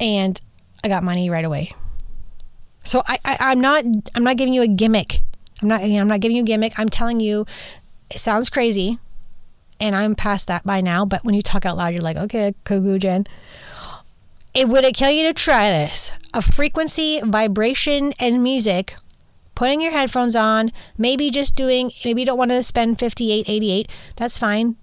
And 0.00 0.40
I 0.82 0.88
got 0.88 1.02
money 1.02 1.30
right 1.30 1.44
away. 1.44 1.72
So 2.84 3.02
I, 3.06 3.18
I 3.24 3.52
am 3.52 3.60
not 3.60 3.84
I'm 4.14 4.24
not 4.24 4.36
giving 4.36 4.54
you 4.54 4.62
a 4.62 4.68
gimmick. 4.68 5.22
I'm 5.60 5.68
not 5.68 5.82
I'm 5.82 6.08
not 6.08 6.20
giving 6.20 6.36
you 6.36 6.42
a 6.42 6.46
gimmick. 6.46 6.78
I'm 6.78 6.88
telling 6.88 7.20
you 7.20 7.46
it 8.10 8.20
sounds 8.20 8.48
crazy 8.48 8.98
and 9.80 9.94
I'm 9.94 10.14
past 10.14 10.48
that 10.48 10.64
by 10.64 10.80
now, 10.80 11.04
but 11.04 11.24
when 11.24 11.34
you 11.34 11.42
talk 11.42 11.66
out 11.66 11.76
loud 11.76 11.92
you're 11.92 12.02
like, 12.02 12.16
"Okay, 12.16 12.54
Kugu 12.64 12.98
Jen." 12.98 13.26
It 14.54 14.68
would 14.68 14.84
it 14.84 14.94
kill 14.94 15.10
you 15.10 15.26
to 15.26 15.34
try 15.34 15.70
this? 15.70 16.12
A 16.32 16.40
frequency, 16.40 17.20
vibration 17.22 18.14
and 18.18 18.42
music 18.42 18.94
putting 19.58 19.80
your 19.80 19.90
headphones 19.90 20.36
on, 20.36 20.70
maybe 20.96 21.30
just 21.32 21.56
doing 21.56 21.90
maybe 22.04 22.22
you 22.22 22.26
don't 22.26 22.38
want 22.38 22.52
to 22.52 22.62
spend 22.62 22.96
58 22.98 23.48
88, 23.48 23.88
that's 24.14 24.38
fine. 24.38 24.76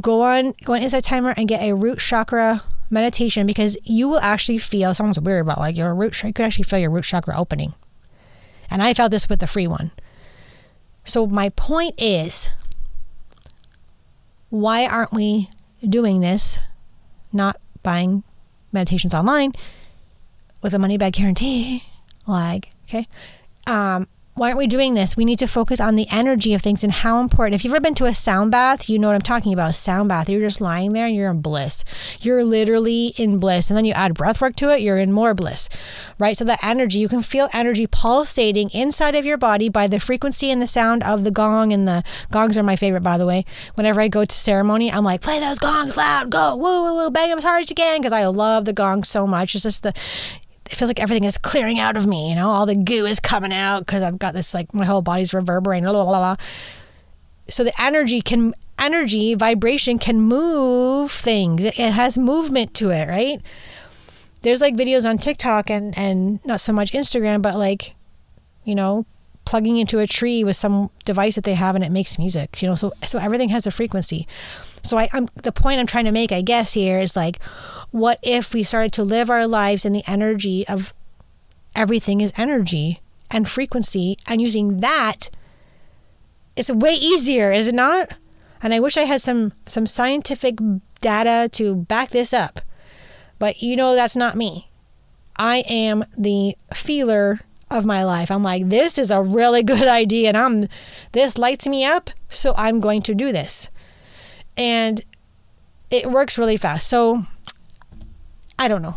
Go 0.00 0.22
on 0.22 0.54
go 0.64 0.74
on 0.74 0.82
Insight 0.82 1.02
Timer 1.02 1.34
and 1.36 1.48
get 1.48 1.60
a 1.60 1.74
root 1.74 1.98
chakra 1.98 2.62
meditation 2.90 3.46
because 3.46 3.78
you 3.84 4.08
will 4.08 4.20
actually 4.20 4.58
feel 4.58 4.92
sounds 4.94 5.18
weird 5.18 5.42
about 5.42 5.58
like 5.58 5.76
your 5.76 5.94
root 5.94 6.22
you 6.22 6.32
could 6.32 6.44
actually 6.44 6.64
feel 6.64 6.78
your 6.78 6.90
root 6.90 7.04
chakra 7.04 7.36
opening. 7.36 7.74
And 8.70 8.82
I 8.82 8.94
felt 8.94 9.10
this 9.10 9.28
with 9.28 9.40
the 9.40 9.46
free 9.46 9.66
one. 9.66 9.90
So 11.04 11.26
my 11.26 11.48
point 11.50 11.94
is 11.98 12.50
why 14.50 14.86
aren't 14.86 15.12
we 15.12 15.48
doing 15.88 16.20
this 16.20 16.58
not 17.32 17.56
buying 17.82 18.22
meditations 18.72 19.14
online 19.14 19.52
with 20.62 20.74
a 20.74 20.78
money 20.78 20.98
back 20.98 21.14
guarantee 21.14 21.84
like 22.26 22.72
okay 22.84 23.06
um 23.66 24.06
why 24.34 24.46
aren't 24.46 24.58
we 24.58 24.66
doing 24.66 24.94
this? 24.94 25.16
We 25.16 25.24
need 25.24 25.38
to 25.40 25.46
focus 25.46 25.80
on 25.80 25.96
the 25.96 26.06
energy 26.10 26.54
of 26.54 26.62
things 26.62 26.82
and 26.82 26.92
how 26.92 27.20
important. 27.20 27.56
If 27.56 27.64
you've 27.64 27.74
ever 27.74 27.82
been 27.82 27.94
to 27.96 28.06
a 28.06 28.14
sound 28.14 28.50
bath, 28.50 28.88
you 28.88 28.98
know 28.98 29.08
what 29.08 29.14
I'm 29.14 29.20
talking 29.20 29.52
about. 29.52 29.74
Sound 29.74 30.08
bath. 30.08 30.30
You're 30.30 30.40
just 30.40 30.60
lying 30.60 30.92
there 30.92 31.06
and 31.06 31.14
you're 31.14 31.30
in 31.30 31.42
bliss. 31.42 31.84
You're 32.22 32.44
literally 32.44 33.08
in 33.18 33.38
bliss. 33.38 33.68
And 33.68 33.76
then 33.76 33.84
you 33.84 33.92
add 33.92 34.14
breath 34.14 34.40
work 34.40 34.56
to 34.56 34.72
it, 34.72 34.80
you're 34.80 34.98
in 34.98 35.12
more 35.12 35.34
bliss, 35.34 35.68
right? 36.18 36.38
So 36.38 36.44
that 36.44 36.64
energy, 36.64 37.00
you 37.00 37.08
can 37.08 37.22
feel 37.22 37.48
energy 37.52 37.86
pulsating 37.86 38.70
inside 38.70 39.14
of 39.14 39.26
your 39.26 39.36
body 39.36 39.68
by 39.68 39.86
the 39.88 40.00
frequency 40.00 40.50
and 40.50 40.62
the 40.62 40.66
sound 40.66 41.02
of 41.02 41.24
the 41.24 41.30
gong. 41.30 41.72
And 41.72 41.86
the 41.86 42.02
gongs 42.30 42.56
are 42.56 42.62
my 42.62 42.76
favorite, 42.76 43.02
by 43.02 43.18
the 43.18 43.26
way. 43.26 43.44
Whenever 43.74 44.00
I 44.00 44.08
go 44.08 44.24
to 44.24 44.34
ceremony, 44.34 44.90
I'm 44.90 45.04
like, 45.04 45.20
play 45.20 45.40
those 45.40 45.58
gongs 45.58 45.96
loud, 45.96 46.30
go, 46.30 46.56
woo, 46.56 46.82
woo, 46.82 46.94
woo, 46.94 47.10
bang 47.10 47.28
them 47.28 47.38
as 47.38 47.44
hard 47.44 47.64
as 47.64 47.70
you 47.70 47.76
can, 47.76 48.00
because 48.00 48.12
I 48.12 48.24
love 48.26 48.64
the 48.64 48.72
gong 48.72 49.04
so 49.04 49.26
much. 49.26 49.54
It's 49.54 49.64
just 49.64 49.82
the 49.82 49.92
it 50.70 50.76
feels 50.76 50.88
like 50.88 51.00
everything 51.00 51.24
is 51.24 51.36
clearing 51.36 51.78
out 51.78 51.96
of 51.96 52.06
me. 52.06 52.30
You 52.30 52.36
know, 52.36 52.50
all 52.50 52.64
the 52.64 52.76
goo 52.76 53.04
is 53.04 53.18
coming 53.18 53.52
out 53.52 53.80
because 53.80 54.02
I've 54.02 54.18
got 54.18 54.34
this 54.34 54.54
like 54.54 54.72
my 54.72 54.84
whole 54.84 55.02
body's 55.02 55.34
reverberating. 55.34 55.84
Blah, 55.84 56.04
blah, 56.04 56.04
blah. 56.04 56.36
So 57.48 57.64
the 57.64 57.82
energy 57.82 58.20
can 58.22 58.54
energy 58.78 59.34
vibration 59.34 59.98
can 59.98 60.20
move 60.20 61.10
things. 61.10 61.64
It, 61.64 61.78
it 61.78 61.92
has 61.92 62.16
movement 62.16 62.74
to 62.74 62.90
it, 62.90 63.08
right? 63.08 63.42
There's 64.42 64.60
like 64.60 64.76
videos 64.76 65.08
on 65.08 65.18
TikTok 65.18 65.70
and 65.70 65.96
and 65.98 66.44
not 66.46 66.60
so 66.60 66.72
much 66.72 66.92
Instagram, 66.92 67.42
but 67.42 67.56
like 67.56 67.96
you 68.64 68.76
know 68.76 69.06
plugging 69.50 69.76
into 69.76 69.98
a 69.98 70.06
tree 70.06 70.44
with 70.44 70.56
some 70.56 70.90
device 71.04 71.34
that 71.34 71.44
they 71.44 71.54
have 71.54 71.74
and 71.74 71.84
it 71.84 71.90
makes 71.90 72.18
music 72.18 72.62
you 72.62 72.68
know 72.68 72.76
so 72.76 72.92
so 73.04 73.18
everything 73.18 73.48
has 73.48 73.66
a 73.66 73.70
frequency 73.70 74.26
so 74.82 74.98
I, 74.98 75.08
I'm 75.12 75.28
the 75.34 75.52
point 75.52 75.80
I'm 75.80 75.86
trying 75.86 76.04
to 76.06 76.12
make, 76.12 76.32
I 76.32 76.40
guess, 76.40 76.72
here 76.72 76.98
is 76.98 77.16
like, 77.16 77.42
what 77.90 78.18
if 78.22 78.54
we 78.54 78.62
started 78.62 78.92
to 78.94 79.04
live 79.04 79.30
our 79.30 79.46
lives 79.46 79.84
in 79.84 79.92
the 79.92 80.04
energy 80.06 80.66
of 80.66 80.94
everything 81.74 82.20
is 82.20 82.32
energy 82.36 83.00
and 83.30 83.48
frequency, 83.48 84.16
and 84.26 84.40
using 84.40 84.78
that, 84.78 85.30
it's 86.56 86.70
way 86.70 86.94
easier, 86.94 87.52
is 87.52 87.68
it 87.68 87.74
not? 87.74 88.14
And 88.62 88.74
I 88.74 88.80
wish 88.80 88.96
I 88.96 89.04
had 89.04 89.22
some 89.22 89.52
some 89.66 89.86
scientific 89.86 90.58
data 91.00 91.48
to 91.52 91.76
back 91.76 92.10
this 92.10 92.32
up, 92.32 92.60
but 93.38 93.62
you 93.62 93.76
know 93.76 93.94
that's 93.94 94.16
not 94.16 94.36
me. 94.36 94.70
I 95.36 95.58
am 95.68 96.04
the 96.18 96.56
feeler 96.74 97.40
of 97.70 97.86
my 97.86 98.04
life. 98.04 98.30
I'm 98.30 98.42
like, 98.42 98.68
this 98.68 98.98
is 98.98 99.10
a 99.10 99.22
really 99.22 99.62
good 99.62 99.88
idea, 100.02 100.28
and 100.28 100.36
I'm 100.36 100.68
this 101.12 101.38
lights 101.38 101.66
me 101.66 101.84
up, 101.84 102.10
so 102.28 102.54
I'm 102.56 102.80
going 102.80 103.02
to 103.02 103.14
do 103.14 103.32
this 103.32 103.70
and 104.60 105.02
it 105.90 106.10
works 106.10 106.38
really 106.38 106.56
fast. 106.56 106.88
So 106.88 107.24
I 108.58 108.68
don't 108.68 108.82
know. 108.82 108.96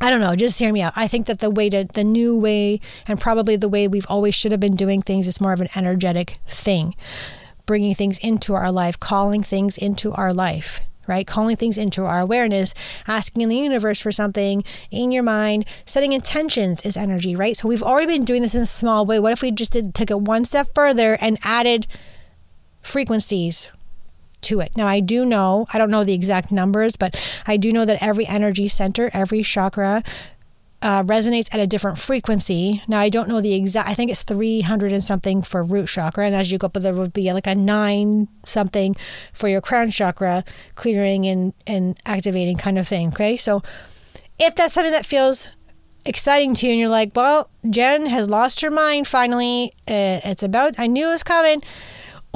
I 0.00 0.10
don't 0.10 0.20
know. 0.20 0.34
Just 0.36 0.58
hear 0.58 0.72
me 0.72 0.80
out. 0.80 0.92
I 0.96 1.08
think 1.08 1.26
that 1.26 1.40
the 1.40 1.50
way 1.50 1.68
to 1.70 1.84
the 1.84 2.04
new 2.04 2.38
way, 2.38 2.80
and 3.06 3.20
probably 3.20 3.56
the 3.56 3.68
way 3.68 3.88
we've 3.88 4.06
always 4.08 4.34
should 4.34 4.52
have 4.52 4.60
been 4.60 4.76
doing 4.76 5.02
things, 5.02 5.26
is 5.26 5.40
more 5.40 5.52
of 5.52 5.60
an 5.60 5.68
energetic 5.74 6.38
thing, 6.46 6.94
bringing 7.66 7.94
things 7.94 8.18
into 8.18 8.54
our 8.54 8.70
life, 8.70 8.98
calling 8.98 9.42
things 9.42 9.76
into 9.76 10.12
our 10.12 10.32
life. 10.32 10.80
Right, 11.08 11.26
calling 11.26 11.56
things 11.56 11.78
into 11.78 12.04
our 12.04 12.20
awareness, 12.20 12.74
asking 13.06 13.42
in 13.42 13.48
the 13.48 13.56
universe 13.56 13.98
for 14.00 14.12
something 14.12 14.62
in 14.90 15.10
your 15.10 15.22
mind, 15.22 15.64
setting 15.86 16.12
intentions 16.12 16.82
is 16.84 16.96
energy, 16.96 17.34
right? 17.34 17.56
So 17.56 17.66
we've 17.66 17.82
already 17.82 18.06
been 18.06 18.24
doing 18.24 18.42
this 18.42 18.54
in 18.54 18.60
a 18.60 18.66
small 18.66 19.06
way. 19.06 19.18
What 19.18 19.32
if 19.32 19.42
we 19.42 19.50
just 19.50 19.72
did 19.72 19.94
took 19.94 20.10
it 20.10 20.20
one 20.20 20.44
step 20.44 20.68
further 20.74 21.16
and 21.20 21.38
added 21.42 21.86
frequencies, 22.82 23.70
to 24.42 24.60
it. 24.60 24.76
Now, 24.76 24.86
I 24.86 25.00
do 25.00 25.24
know, 25.24 25.66
I 25.72 25.78
don't 25.78 25.90
know 25.90 26.04
the 26.04 26.14
exact 26.14 26.52
numbers, 26.52 26.96
but 26.96 27.16
I 27.46 27.56
do 27.56 27.72
know 27.72 27.84
that 27.84 28.02
every 28.02 28.26
energy 28.26 28.68
center, 28.68 29.10
every 29.12 29.42
chakra, 29.42 30.02
uh, 30.80 31.02
resonates 31.02 31.52
at 31.52 31.60
a 31.60 31.66
different 31.66 31.98
frequency. 31.98 32.82
Now, 32.86 33.00
I 33.00 33.08
don't 33.08 33.28
know 33.28 33.40
the 33.40 33.54
exact, 33.54 33.88
I 33.88 33.94
think 33.94 34.10
it's 34.10 34.22
300 34.22 34.92
and 34.92 35.02
something 35.02 35.42
for 35.42 35.62
root 35.62 35.88
chakra. 35.88 36.26
And 36.26 36.34
as 36.34 36.52
you 36.52 36.58
go 36.58 36.66
up, 36.66 36.74
there 36.74 36.94
would 36.94 37.12
be 37.12 37.32
like 37.32 37.46
a 37.46 37.54
nine 37.54 38.28
something 38.46 38.94
for 39.32 39.48
your 39.48 39.60
crown 39.60 39.90
chakra, 39.90 40.44
clearing 40.76 41.26
and, 41.26 41.52
and 41.66 41.98
activating 42.06 42.56
kind 42.56 42.78
of 42.78 42.86
thing. 42.86 43.08
Okay. 43.08 43.36
So 43.36 43.62
if 44.38 44.54
that's 44.54 44.74
something 44.74 44.92
that 44.92 45.06
feels 45.06 45.50
exciting 46.04 46.54
to 46.54 46.66
you 46.66 46.72
and 46.72 46.80
you're 46.80 46.88
like, 46.88 47.10
well, 47.14 47.50
Jen 47.68 48.06
has 48.06 48.28
lost 48.28 48.60
her 48.60 48.70
mind 48.70 49.08
finally, 49.08 49.72
uh, 49.88 50.22
it's 50.24 50.42
about, 50.42 50.78
I 50.78 50.86
knew 50.86 51.08
it 51.08 51.12
was 51.12 51.24
coming 51.24 51.62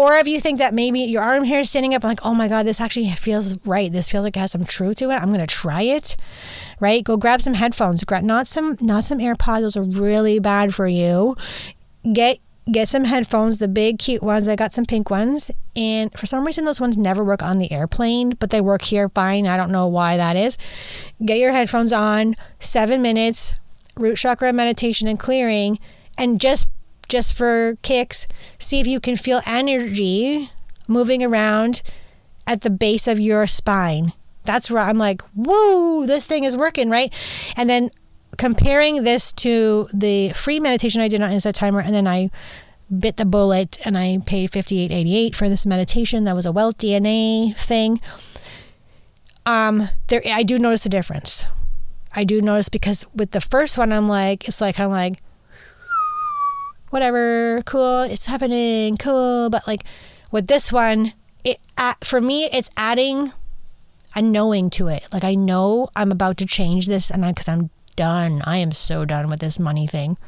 or 0.02 0.14
if 0.14 0.26
you 0.26 0.40
think 0.40 0.58
that 0.58 0.74
maybe 0.74 0.98
your 0.98 1.22
arm 1.22 1.44
hair 1.44 1.60
is 1.60 1.70
standing 1.70 1.94
up, 1.94 2.02
like, 2.02 2.26
oh 2.26 2.34
my 2.34 2.48
God, 2.48 2.66
this 2.66 2.80
actually 2.80 3.08
feels 3.12 3.56
right. 3.64 3.92
This 3.92 4.08
feels 4.08 4.24
like 4.24 4.36
it 4.36 4.40
has 4.40 4.50
some 4.50 4.64
truth 4.64 4.96
to 4.96 5.10
it. 5.10 5.14
I'm 5.14 5.30
gonna 5.30 5.46
try 5.46 5.82
it. 5.82 6.16
Right? 6.80 7.04
Go 7.04 7.16
grab 7.16 7.40
some 7.40 7.54
headphones. 7.54 8.02
Grab 8.02 8.24
not 8.24 8.48
some 8.48 8.76
not 8.80 9.04
some 9.04 9.18
AirPods. 9.18 9.60
Those 9.60 9.76
are 9.76 9.84
really 9.84 10.40
bad 10.40 10.74
for 10.74 10.88
you. 10.88 11.36
Get 12.12 12.40
get 12.70 12.88
some 12.88 13.04
headphones, 13.04 13.58
the 13.58 13.68
big 13.68 14.00
cute 14.00 14.24
ones. 14.24 14.48
I 14.48 14.56
got 14.56 14.72
some 14.72 14.86
pink 14.86 15.08
ones. 15.08 15.52
And 15.76 16.12
for 16.18 16.26
some 16.26 16.44
reason 16.44 16.64
those 16.64 16.80
ones 16.80 16.98
never 16.98 17.22
work 17.22 17.42
on 17.42 17.58
the 17.58 17.70
airplane, 17.70 18.30
but 18.40 18.50
they 18.50 18.60
work 18.60 18.82
here 18.82 19.08
fine. 19.08 19.46
I 19.46 19.56
don't 19.56 19.70
know 19.70 19.86
why 19.86 20.16
that 20.16 20.34
is. 20.34 20.58
Get 21.24 21.38
your 21.38 21.52
headphones 21.52 21.92
on, 21.92 22.34
seven 22.58 23.02
minutes, 23.02 23.54
root 23.96 24.16
chakra 24.16 24.52
meditation 24.52 25.06
and 25.06 25.18
clearing, 25.18 25.78
and 26.18 26.40
just 26.40 26.68
just 27.12 27.34
for 27.34 27.76
kicks, 27.82 28.26
see 28.58 28.80
if 28.80 28.86
you 28.86 28.98
can 28.98 29.16
feel 29.16 29.42
energy 29.44 30.50
moving 30.88 31.22
around 31.22 31.82
at 32.46 32.62
the 32.62 32.70
base 32.70 33.06
of 33.06 33.20
your 33.20 33.46
spine. 33.46 34.14
That's 34.44 34.70
where 34.70 34.82
I'm 34.82 34.96
like, 34.96 35.20
whoa, 35.34 36.06
this 36.06 36.24
thing 36.24 36.44
is 36.44 36.56
working, 36.56 36.88
right? 36.88 37.12
And 37.54 37.68
then 37.68 37.90
comparing 38.38 39.04
this 39.04 39.30
to 39.32 39.90
the 39.92 40.30
free 40.30 40.58
meditation 40.58 41.02
I 41.02 41.08
did 41.08 41.20
on 41.20 41.30
Insight 41.30 41.54
Timer, 41.54 41.80
and 41.80 41.94
then 41.94 42.08
I 42.08 42.30
bit 42.98 43.18
the 43.18 43.26
bullet 43.26 43.78
and 43.84 43.96
I 43.96 44.18
paid 44.24 44.50
58.88 44.50 45.34
for 45.34 45.50
this 45.50 45.66
meditation. 45.66 46.24
That 46.24 46.34
was 46.34 46.46
a 46.46 46.52
Wealth 46.52 46.78
DNA 46.78 47.54
thing. 47.56 48.00
Um, 49.44 49.88
there, 50.08 50.22
I 50.26 50.44
do 50.44 50.58
notice 50.58 50.86
a 50.86 50.88
difference. 50.88 51.44
I 52.16 52.24
do 52.24 52.40
notice 52.40 52.70
because 52.70 53.04
with 53.14 53.32
the 53.32 53.40
first 53.42 53.76
one, 53.76 53.92
I'm 53.92 54.08
like, 54.08 54.48
it's 54.48 54.62
like, 54.62 54.80
I'm 54.80 54.90
like, 54.90 55.18
whatever, 56.92 57.62
cool, 57.64 58.02
it's 58.02 58.26
happening, 58.26 58.98
cool. 58.98 59.48
But 59.48 59.66
like 59.66 59.84
with 60.30 60.46
this 60.46 60.70
one, 60.70 61.14
it 61.42 61.58
for 62.04 62.20
me, 62.20 62.44
it's 62.52 62.70
adding 62.76 63.32
a 64.14 64.20
knowing 64.20 64.68
to 64.70 64.88
it. 64.88 65.04
Like 65.12 65.24
I 65.24 65.34
know 65.34 65.88
I'm 65.96 66.12
about 66.12 66.36
to 66.38 66.46
change 66.46 66.86
this, 66.86 67.10
and 67.10 67.24
because 67.24 67.48
I'm 67.48 67.70
done, 67.96 68.42
I 68.44 68.58
am 68.58 68.72
so 68.72 69.04
done 69.04 69.28
with 69.28 69.40
this 69.40 69.58
money 69.58 69.86
thing. 69.86 70.18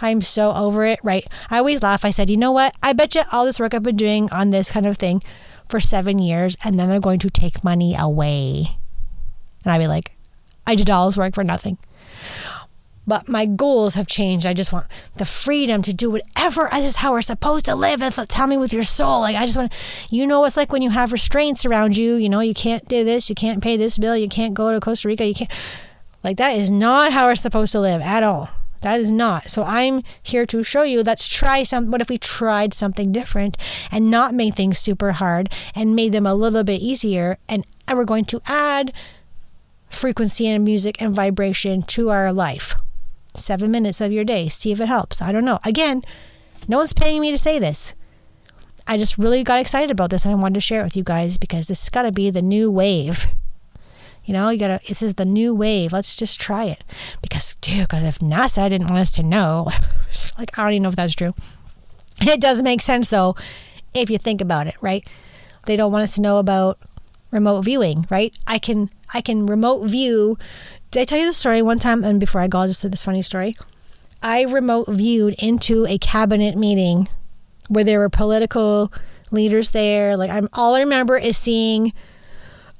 I'm 0.00 0.22
so 0.22 0.52
over 0.52 0.86
it, 0.86 0.98
right? 1.02 1.28
I 1.50 1.58
always 1.58 1.82
laugh. 1.82 2.06
I 2.06 2.10
said, 2.10 2.30
you 2.30 2.38
know 2.38 2.52
what? 2.52 2.74
I 2.82 2.94
bet 2.94 3.14
you 3.14 3.22
all 3.30 3.44
this 3.44 3.60
work 3.60 3.74
I've 3.74 3.82
been 3.82 3.96
doing 3.96 4.30
on 4.32 4.48
this 4.48 4.70
kind 4.70 4.86
of 4.86 4.96
thing 4.96 5.22
for 5.68 5.80
seven 5.80 6.18
years, 6.18 6.56
and 6.64 6.80
then 6.80 6.88
they're 6.88 7.00
going 7.00 7.18
to 7.18 7.28
take 7.28 7.62
money 7.62 7.94
away. 7.94 8.78
And 9.62 9.72
I'd 9.72 9.78
be 9.78 9.86
like, 9.86 10.16
I 10.66 10.74
did 10.74 10.88
all 10.88 11.06
this 11.06 11.18
work 11.18 11.34
for 11.34 11.44
nothing. 11.44 11.76
But 13.10 13.28
my 13.28 13.44
goals 13.44 13.96
have 13.96 14.06
changed. 14.06 14.46
I 14.46 14.54
just 14.54 14.72
want 14.72 14.86
the 15.16 15.24
freedom 15.24 15.82
to 15.82 15.92
do 15.92 16.12
whatever. 16.12 16.68
This 16.70 16.90
is 16.90 16.96
how 16.96 17.10
we're 17.10 17.22
supposed 17.22 17.64
to 17.64 17.74
live. 17.74 18.00
Tell 18.28 18.46
me 18.46 18.56
with 18.56 18.72
your 18.72 18.84
soul. 18.84 19.22
Like 19.22 19.34
I 19.34 19.46
just 19.46 19.58
want, 19.58 19.74
you 20.10 20.28
know, 20.28 20.44
it's 20.44 20.56
like 20.56 20.70
when 20.70 20.80
you 20.80 20.90
have 20.90 21.12
restraints 21.12 21.66
around 21.66 21.96
you. 21.96 22.14
You 22.14 22.28
know, 22.28 22.38
you 22.38 22.54
can't 22.54 22.86
do 22.88 23.02
this. 23.02 23.28
You 23.28 23.34
can't 23.34 23.64
pay 23.64 23.76
this 23.76 23.98
bill. 23.98 24.16
You 24.16 24.28
can't 24.28 24.54
go 24.54 24.72
to 24.72 24.78
Costa 24.78 25.08
Rica. 25.08 25.26
You 25.26 25.34
can't. 25.34 25.50
Like 26.22 26.36
that 26.36 26.50
is 26.50 26.70
not 26.70 27.12
how 27.12 27.26
we're 27.26 27.34
supposed 27.34 27.72
to 27.72 27.80
live 27.80 28.00
at 28.00 28.22
all. 28.22 28.48
That 28.82 29.00
is 29.00 29.10
not. 29.10 29.50
So 29.50 29.64
I'm 29.64 30.04
here 30.22 30.46
to 30.46 30.62
show 30.62 30.84
you 30.84 31.02
let's 31.02 31.26
try 31.26 31.64
some 31.64 31.90
what 31.90 32.00
if 32.00 32.08
we 32.08 32.16
tried 32.16 32.72
something 32.72 33.10
different 33.10 33.56
and 33.90 34.08
not 34.08 34.34
made 34.34 34.54
things 34.54 34.78
super 34.78 35.10
hard 35.10 35.52
and 35.74 35.96
made 35.96 36.12
them 36.12 36.26
a 36.26 36.34
little 36.34 36.62
bit 36.62 36.80
easier 36.80 37.38
and, 37.48 37.66
and 37.88 37.98
we're 37.98 38.04
going 38.04 38.26
to 38.26 38.40
add 38.46 38.92
frequency 39.88 40.46
and 40.46 40.64
music 40.64 41.02
and 41.02 41.12
vibration 41.12 41.82
to 41.82 42.10
our 42.10 42.32
life 42.32 42.76
seven 43.34 43.70
minutes 43.70 44.00
of 44.00 44.12
your 44.12 44.24
day. 44.24 44.48
See 44.48 44.72
if 44.72 44.80
it 44.80 44.88
helps. 44.88 45.22
I 45.22 45.32
don't 45.32 45.44
know. 45.44 45.58
Again, 45.64 46.02
no 46.68 46.78
one's 46.78 46.92
paying 46.92 47.20
me 47.20 47.30
to 47.30 47.38
say 47.38 47.58
this. 47.58 47.94
I 48.86 48.96
just 48.96 49.18
really 49.18 49.44
got 49.44 49.58
excited 49.58 49.90
about 49.90 50.10
this 50.10 50.24
and 50.24 50.32
I 50.32 50.38
wanted 50.38 50.54
to 50.54 50.60
share 50.60 50.80
it 50.80 50.84
with 50.84 50.96
you 50.96 51.04
guys 51.04 51.38
because 51.38 51.68
this 51.68 51.82
has 51.82 51.90
got 51.90 52.02
to 52.02 52.12
be 52.12 52.30
the 52.30 52.42
new 52.42 52.70
wave. 52.70 53.26
You 54.24 54.34
know, 54.34 54.48
you 54.50 54.58
gotta, 54.58 54.80
this 54.88 55.02
is 55.02 55.14
the 55.14 55.24
new 55.24 55.54
wave. 55.54 55.92
Let's 55.92 56.14
just 56.14 56.40
try 56.40 56.64
it. 56.64 56.84
Because, 57.22 57.54
dude, 57.56 57.82
because 57.88 58.04
if 58.04 58.18
NASA 58.18 58.68
didn't 58.68 58.88
want 58.88 59.00
us 59.00 59.12
to 59.12 59.22
know, 59.22 59.68
like, 60.38 60.58
I 60.58 60.62
don't 60.62 60.72
even 60.72 60.82
know 60.84 60.88
if 60.88 60.96
that's 60.96 61.14
true. 61.14 61.34
It 62.20 62.40
does 62.40 62.62
make 62.62 62.82
sense, 62.82 63.10
though, 63.10 63.34
if 63.94 64.10
you 64.10 64.18
think 64.18 64.40
about 64.40 64.66
it, 64.66 64.74
right? 64.80 65.06
They 65.66 65.76
don't 65.76 65.92
want 65.92 66.04
us 66.04 66.14
to 66.16 66.20
know 66.20 66.38
about 66.38 66.78
remote 67.30 67.62
viewing, 67.62 68.06
right? 68.10 68.36
I 68.46 68.58
can 68.58 68.90
I 69.14 69.20
can 69.20 69.46
remote 69.46 69.86
view 69.86 70.36
did 70.90 71.00
I 71.00 71.04
tell 71.04 71.18
you 71.18 71.26
the 71.26 71.34
story 71.34 71.62
one 71.62 71.78
time? 71.78 72.04
And 72.04 72.18
before 72.18 72.40
I 72.40 72.48
go, 72.48 72.60
I'll 72.60 72.66
just 72.66 72.80
say 72.80 72.88
this 72.88 73.02
funny 73.02 73.22
story. 73.22 73.56
I 74.22 74.42
remote 74.42 74.88
viewed 74.88 75.34
into 75.38 75.86
a 75.86 75.98
cabinet 75.98 76.56
meeting 76.56 77.08
where 77.68 77.84
there 77.84 78.00
were 78.00 78.08
political 78.08 78.92
leaders 79.30 79.70
there. 79.70 80.16
Like 80.16 80.30
I'm 80.30 80.48
all 80.52 80.74
I 80.74 80.80
remember 80.80 81.16
is 81.16 81.36
seeing 81.36 81.92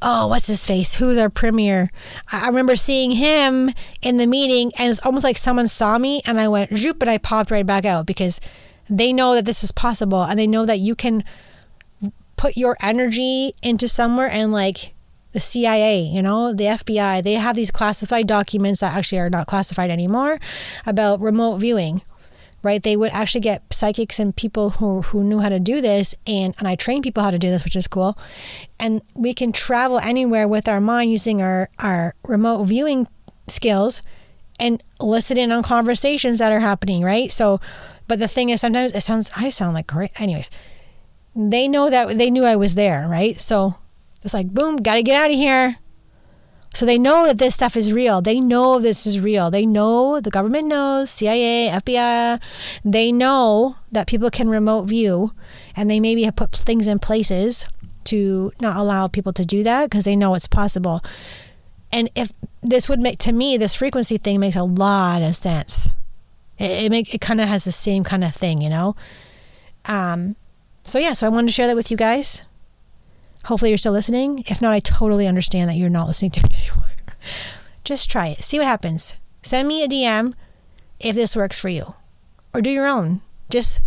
oh, 0.03 0.27
what's 0.29 0.46
his 0.46 0.64
face? 0.64 0.94
Who's 0.94 1.18
our 1.18 1.29
premier? 1.29 1.90
I, 2.33 2.46
remember 2.46 2.75
seeing 2.75 3.11
him 3.12 3.70
in 4.01 4.16
the 4.16 4.27
meeting 4.27 4.73
and 4.79 4.88
it's 4.88 5.05
almost 5.05 5.25
like 5.25 5.37
someone 5.37 5.68
saw 5.68 5.99
me 5.99 6.23
and 6.25 6.40
I 6.40 6.49
went 6.49 6.77
zoop 6.77 7.03
and 7.03 7.11
I 7.11 7.18
popped 7.18 7.51
right 7.51 7.66
back 7.66 7.85
out 7.85 8.07
because 8.07 8.40
they 8.88 9.12
know 9.12 9.35
that 9.35 9.44
this 9.44 9.62
is 9.62 9.73
possible 9.73 10.23
and 10.23 10.38
they 10.38 10.46
know 10.46 10.64
that 10.64 10.79
you 10.79 10.94
can 10.94 11.23
put 12.37 12.57
your 12.57 12.79
energy 12.81 13.53
into 13.62 13.88
somewhere 13.88 14.31
and 14.31 14.53
like 14.53 14.94
the 15.33 15.40
CIA, 15.40 16.01
you 16.01 16.23
know, 16.23 16.53
the 16.53 16.64
FBI, 16.64 17.23
they 17.23 17.35
have 17.35 17.57
these 17.57 17.71
classified 17.71 18.27
documents 18.27 18.81
that 18.81 18.95
actually 18.95 19.19
are 19.19 19.31
not 19.31 19.47
classified 19.47 19.90
anymore 19.90 20.40
about 20.87 21.21
remote 21.21 21.59
viewing, 21.59 22.03
right? 22.62 22.83
They 22.83 22.97
would 22.97 23.12
actually 23.12 23.43
get 23.43 23.62
psychics 23.73 24.19
and 24.19 24.35
people 24.35 24.71
who, 24.71 25.03
who 25.03 25.23
knew 25.23 25.40
how 25.40 25.49
to 25.49 25.61
do 25.61 25.81
this, 25.81 26.14
and, 26.27 26.55
and 26.59 26.66
I 26.66 26.75
train 26.75 27.03
people 27.03 27.23
how 27.23 27.31
to 27.31 27.38
do 27.38 27.51
this, 27.51 27.64
which 27.64 27.77
is 27.77 27.87
cool. 27.87 28.19
And 28.79 29.03
we 29.14 29.33
can 29.33 29.53
travel 29.53 29.99
anywhere 29.99 30.49
with 30.49 30.69
our 30.69 30.81
mind 30.81 31.11
using 31.11 31.40
our, 31.40 31.71
our 31.79 32.14
remote 32.25 32.64
viewing 32.64 33.07
skills 33.47 34.03
and 34.59 34.83
listen 35.01 35.38
in 35.38 35.53
on 35.53 35.62
conversations 35.62 36.38
that 36.38 36.53
are 36.53 36.61
happening, 36.61 37.03
right? 37.03 37.33
So, 37.33 37.61
but 38.09 38.19
the 38.19 38.29
thing 38.29 38.51
is, 38.51 38.61
sometimes 38.61 38.93
it 38.93 39.03
sounds, 39.03 39.31
I 39.37 39.51
sound 39.51 39.75
like 39.75 39.87
great. 39.87 40.11
Anyways, 40.21 40.51
they 41.35 41.69
know 41.69 41.88
that 41.88 42.19
they 42.19 42.31
knew 42.31 42.45
I 42.45 42.57
was 42.57 42.75
there, 42.75 43.07
right? 43.09 43.40
So 43.40 43.77
it's 44.22 44.35
like, 44.35 44.48
boom, 44.48 44.76
got 44.76 44.94
to 44.94 45.02
get 45.02 45.16
out 45.16 45.30
of 45.30 45.37
here. 45.37 45.78
So 46.72 46.87
they 46.87 46.98
know 46.98 47.26
that 47.26 47.38
this 47.38 47.54
stuff 47.54 47.76
is 47.76 47.92
real. 47.92 48.20
They 48.20 48.38
know 48.40 48.78
this 48.78 49.06
is 49.06 49.18
real. 49.18 49.50
They 49.50 49.66
know 49.66 50.20
the 50.20 50.30
government 50.30 50.68
knows, 50.68 51.11
CIA, 51.11 51.68
FBI, 51.68 52.40
they 52.85 53.11
know 53.11 53.76
that 53.90 54.06
people 54.06 54.30
can 54.30 54.48
remote 54.48 54.85
view 54.85 55.33
and 55.74 55.90
they 55.90 55.98
maybe 55.98 56.22
have 56.24 56.37
put 56.37 56.52
things 56.52 56.87
in 56.87 57.00
places 57.00 57.66
to 58.04 58.52
not 58.61 58.76
allow 58.76 59.09
people 59.09 59.33
to 59.33 59.44
do 59.44 59.64
that 59.64 59.90
because 59.90 60.04
they 60.04 60.14
know 60.14 60.35
it's 60.35 60.46
possible. 60.46 61.02
And 61.90 62.09
if 62.14 62.33
this 62.62 62.88
would 62.88 63.00
make 63.00 63.18
to 63.18 63.33
me 63.33 63.56
this 63.56 63.74
frequency 63.74 64.16
thing 64.16 64.38
makes 64.40 64.56
a 64.56 64.62
lot 64.62 65.22
of 65.22 65.35
sense. 65.35 65.90
It, 66.56 66.85
it 66.85 66.90
make 66.90 67.12
it 67.12 67.20
kind 67.20 67.40
of 67.40 67.48
has 67.48 67.64
the 67.64 67.72
same 67.72 68.04
kind 68.04 68.22
of 68.22 68.35
thing, 68.35 68.61
you 68.61 68.70
know. 68.70 68.94
Um, 69.87 70.37
so 70.85 70.98
yeah, 70.98 71.14
so 71.14 71.26
I 71.26 71.30
wanted 71.30 71.48
to 71.48 71.52
share 71.52 71.66
that 71.66 71.76
with 71.76 71.90
you 71.90 71.96
guys. 71.96 72.42
Hopefully, 73.44 73.70
you're 73.70 73.79
still 73.79 73.92
listening. 73.92 74.44
If 74.46 74.61
not, 74.61 74.72
I 74.72 74.81
totally 74.81 75.26
understand 75.26 75.70
that 75.70 75.76
you're 75.76 75.90
not 75.90 76.07
listening 76.07 76.31
to 76.33 76.42
me 76.42 76.57
anymore. 76.68 76.90
Just 77.85 78.11
try 78.11 78.29
it. 78.29 78.44
See 78.44 78.59
what 78.59 78.68
happens. 78.68 79.16
Send 79.42 79.66
me 79.66 79.83
a 79.83 79.88
DM 79.88 80.35
if 80.98 81.16
this 81.16 81.35
works 81.35 81.59
for 81.59 81.68
you, 81.68 81.94
or 82.53 82.61
do 82.61 82.70
your 82.70 82.87
own. 82.87 83.22
Just 83.48 83.81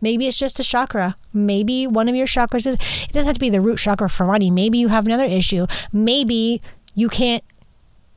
maybe 0.00 0.26
it's 0.26 0.38
just 0.38 0.58
a 0.58 0.64
chakra. 0.64 1.16
Maybe 1.32 1.86
one 1.86 2.08
of 2.08 2.14
your 2.14 2.26
chakras 2.26 2.66
is. 2.66 2.74
It 3.04 3.12
doesn't 3.12 3.28
have 3.28 3.34
to 3.34 3.40
be 3.40 3.50
the 3.50 3.60
root 3.60 3.78
chakra 3.78 4.08
for 4.08 4.26
money. 4.26 4.50
Maybe 4.50 4.78
you 4.78 4.88
have 4.88 5.06
another 5.06 5.24
issue. 5.24 5.66
Maybe 5.92 6.60
you 6.94 7.08
can't 7.08 7.44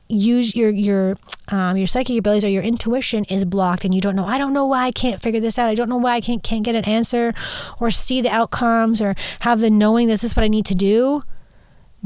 use 0.08 0.56
your 0.56 0.70
your 0.70 1.16
um, 1.48 1.76
your 1.76 1.86
psychic 1.86 2.18
abilities 2.18 2.44
or 2.44 2.48
your 2.48 2.62
intuition 2.62 3.24
is 3.24 3.44
blocked 3.44 3.84
and 3.84 3.94
you 3.94 4.00
don't 4.00 4.16
know 4.16 4.26
i 4.26 4.38
don't 4.38 4.52
know 4.52 4.66
why 4.66 4.84
i 4.86 4.90
can't 4.90 5.20
figure 5.20 5.40
this 5.40 5.58
out. 5.58 5.68
I 5.68 5.74
don't 5.74 5.88
know 5.88 5.96
why 5.96 6.14
i 6.14 6.20
can't, 6.20 6.42
can't 6.42 6.64
get 6.64 6.74
an 6.74 6.84
answer 6.84 7.34
or 7.80 7.90
see 7.90 8.20
the 8.20 8.30
outcomes 8.30 9.00
or 9.00 9.14
have 9.40 9.60
the 9.60 9.70
knowing 9.70 10.08
this 10.08 10.24
is 10.24 10.36
what 10.36 10.44
i 10.44 10.48
need 10.48 10.66
to 10.66 10.74
do. 10.74 11.22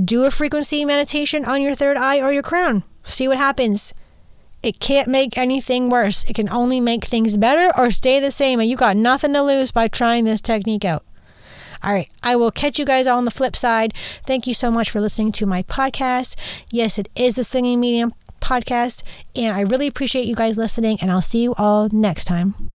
Do 0.02 0.24
a 0.24 0.30
frequency 0.30 0.84
meditation 0.84 1.44
on 1.44 1.60
your 1.60 1.74
third 1.74 1.98
eye 1.98 2.18
or 2.20 2.32
your 2.32 2.42
crown. 2.42 2.82
See 3.04 3.28
what 3.28 3.36
happens. 3.36 3.92
It 4.62 4.80
can't 4.80 5.08
make 5.08 5.36
anything 5.36 5.90
worse. 5.90 6.24
It 6.24 6.34
can 6.34 6.48
only 6.48 6.80
make 6.80 7.04
things 7.04 7.36
better 7.36 7.76
or 7.76 7.90
stay 7.90 8.20
the 8.20 8.30
same. 8.30 8.60
And 8.60 8.70
you 8.70 8.76
got 8.76 8.96
nothing 8.96 9.32
to 9.34 9.42
lose 9.42 9.70
by 9.70 9.88
trying 9.88 10.24
this 10.24 10.40
technique 10.40 10.84
out. 10.84 11.04
All 11.82 11.92
right. 11.92 12.08
I 12.22 12.36
will 12.36 12.52
catch 12.52 12.78
you 12.78 12.84
guys 12.84 13.08
on 13.08 13.24
the 13.24 13.30
flip 13.30 13.56
side. 13.56 13.92
Thank 14.24 14.46
you 14.46 14.54
so 14.54 14.70
much 14.70 14.88
for 14.88 15.00
listening 15.00 15.32
to 15.32 15.46
my 15.46 15.64
podcast. 15.64 16.36
Yes, 16.70 16.96
it 16.96 17.08
is 17.16 17.34
the 17.34 17.44
Singing 17.44 17.80
Medium 17.80 18.14
podcast. 18.42 19.02
And 19.34 19.56
I 19.56 19.60
really 19.60 19.86
appreciate 19.86 20.26
you 20.26 20.34
guys 20.34 20.56
listening. 20.56 20.98
And 21.00 21.10
I'll 21.10 21.22
see 21.22 21.42
you 21.42 21.54
all 21.56 21.88
next 21.90 22.26
time. 22.26 22.70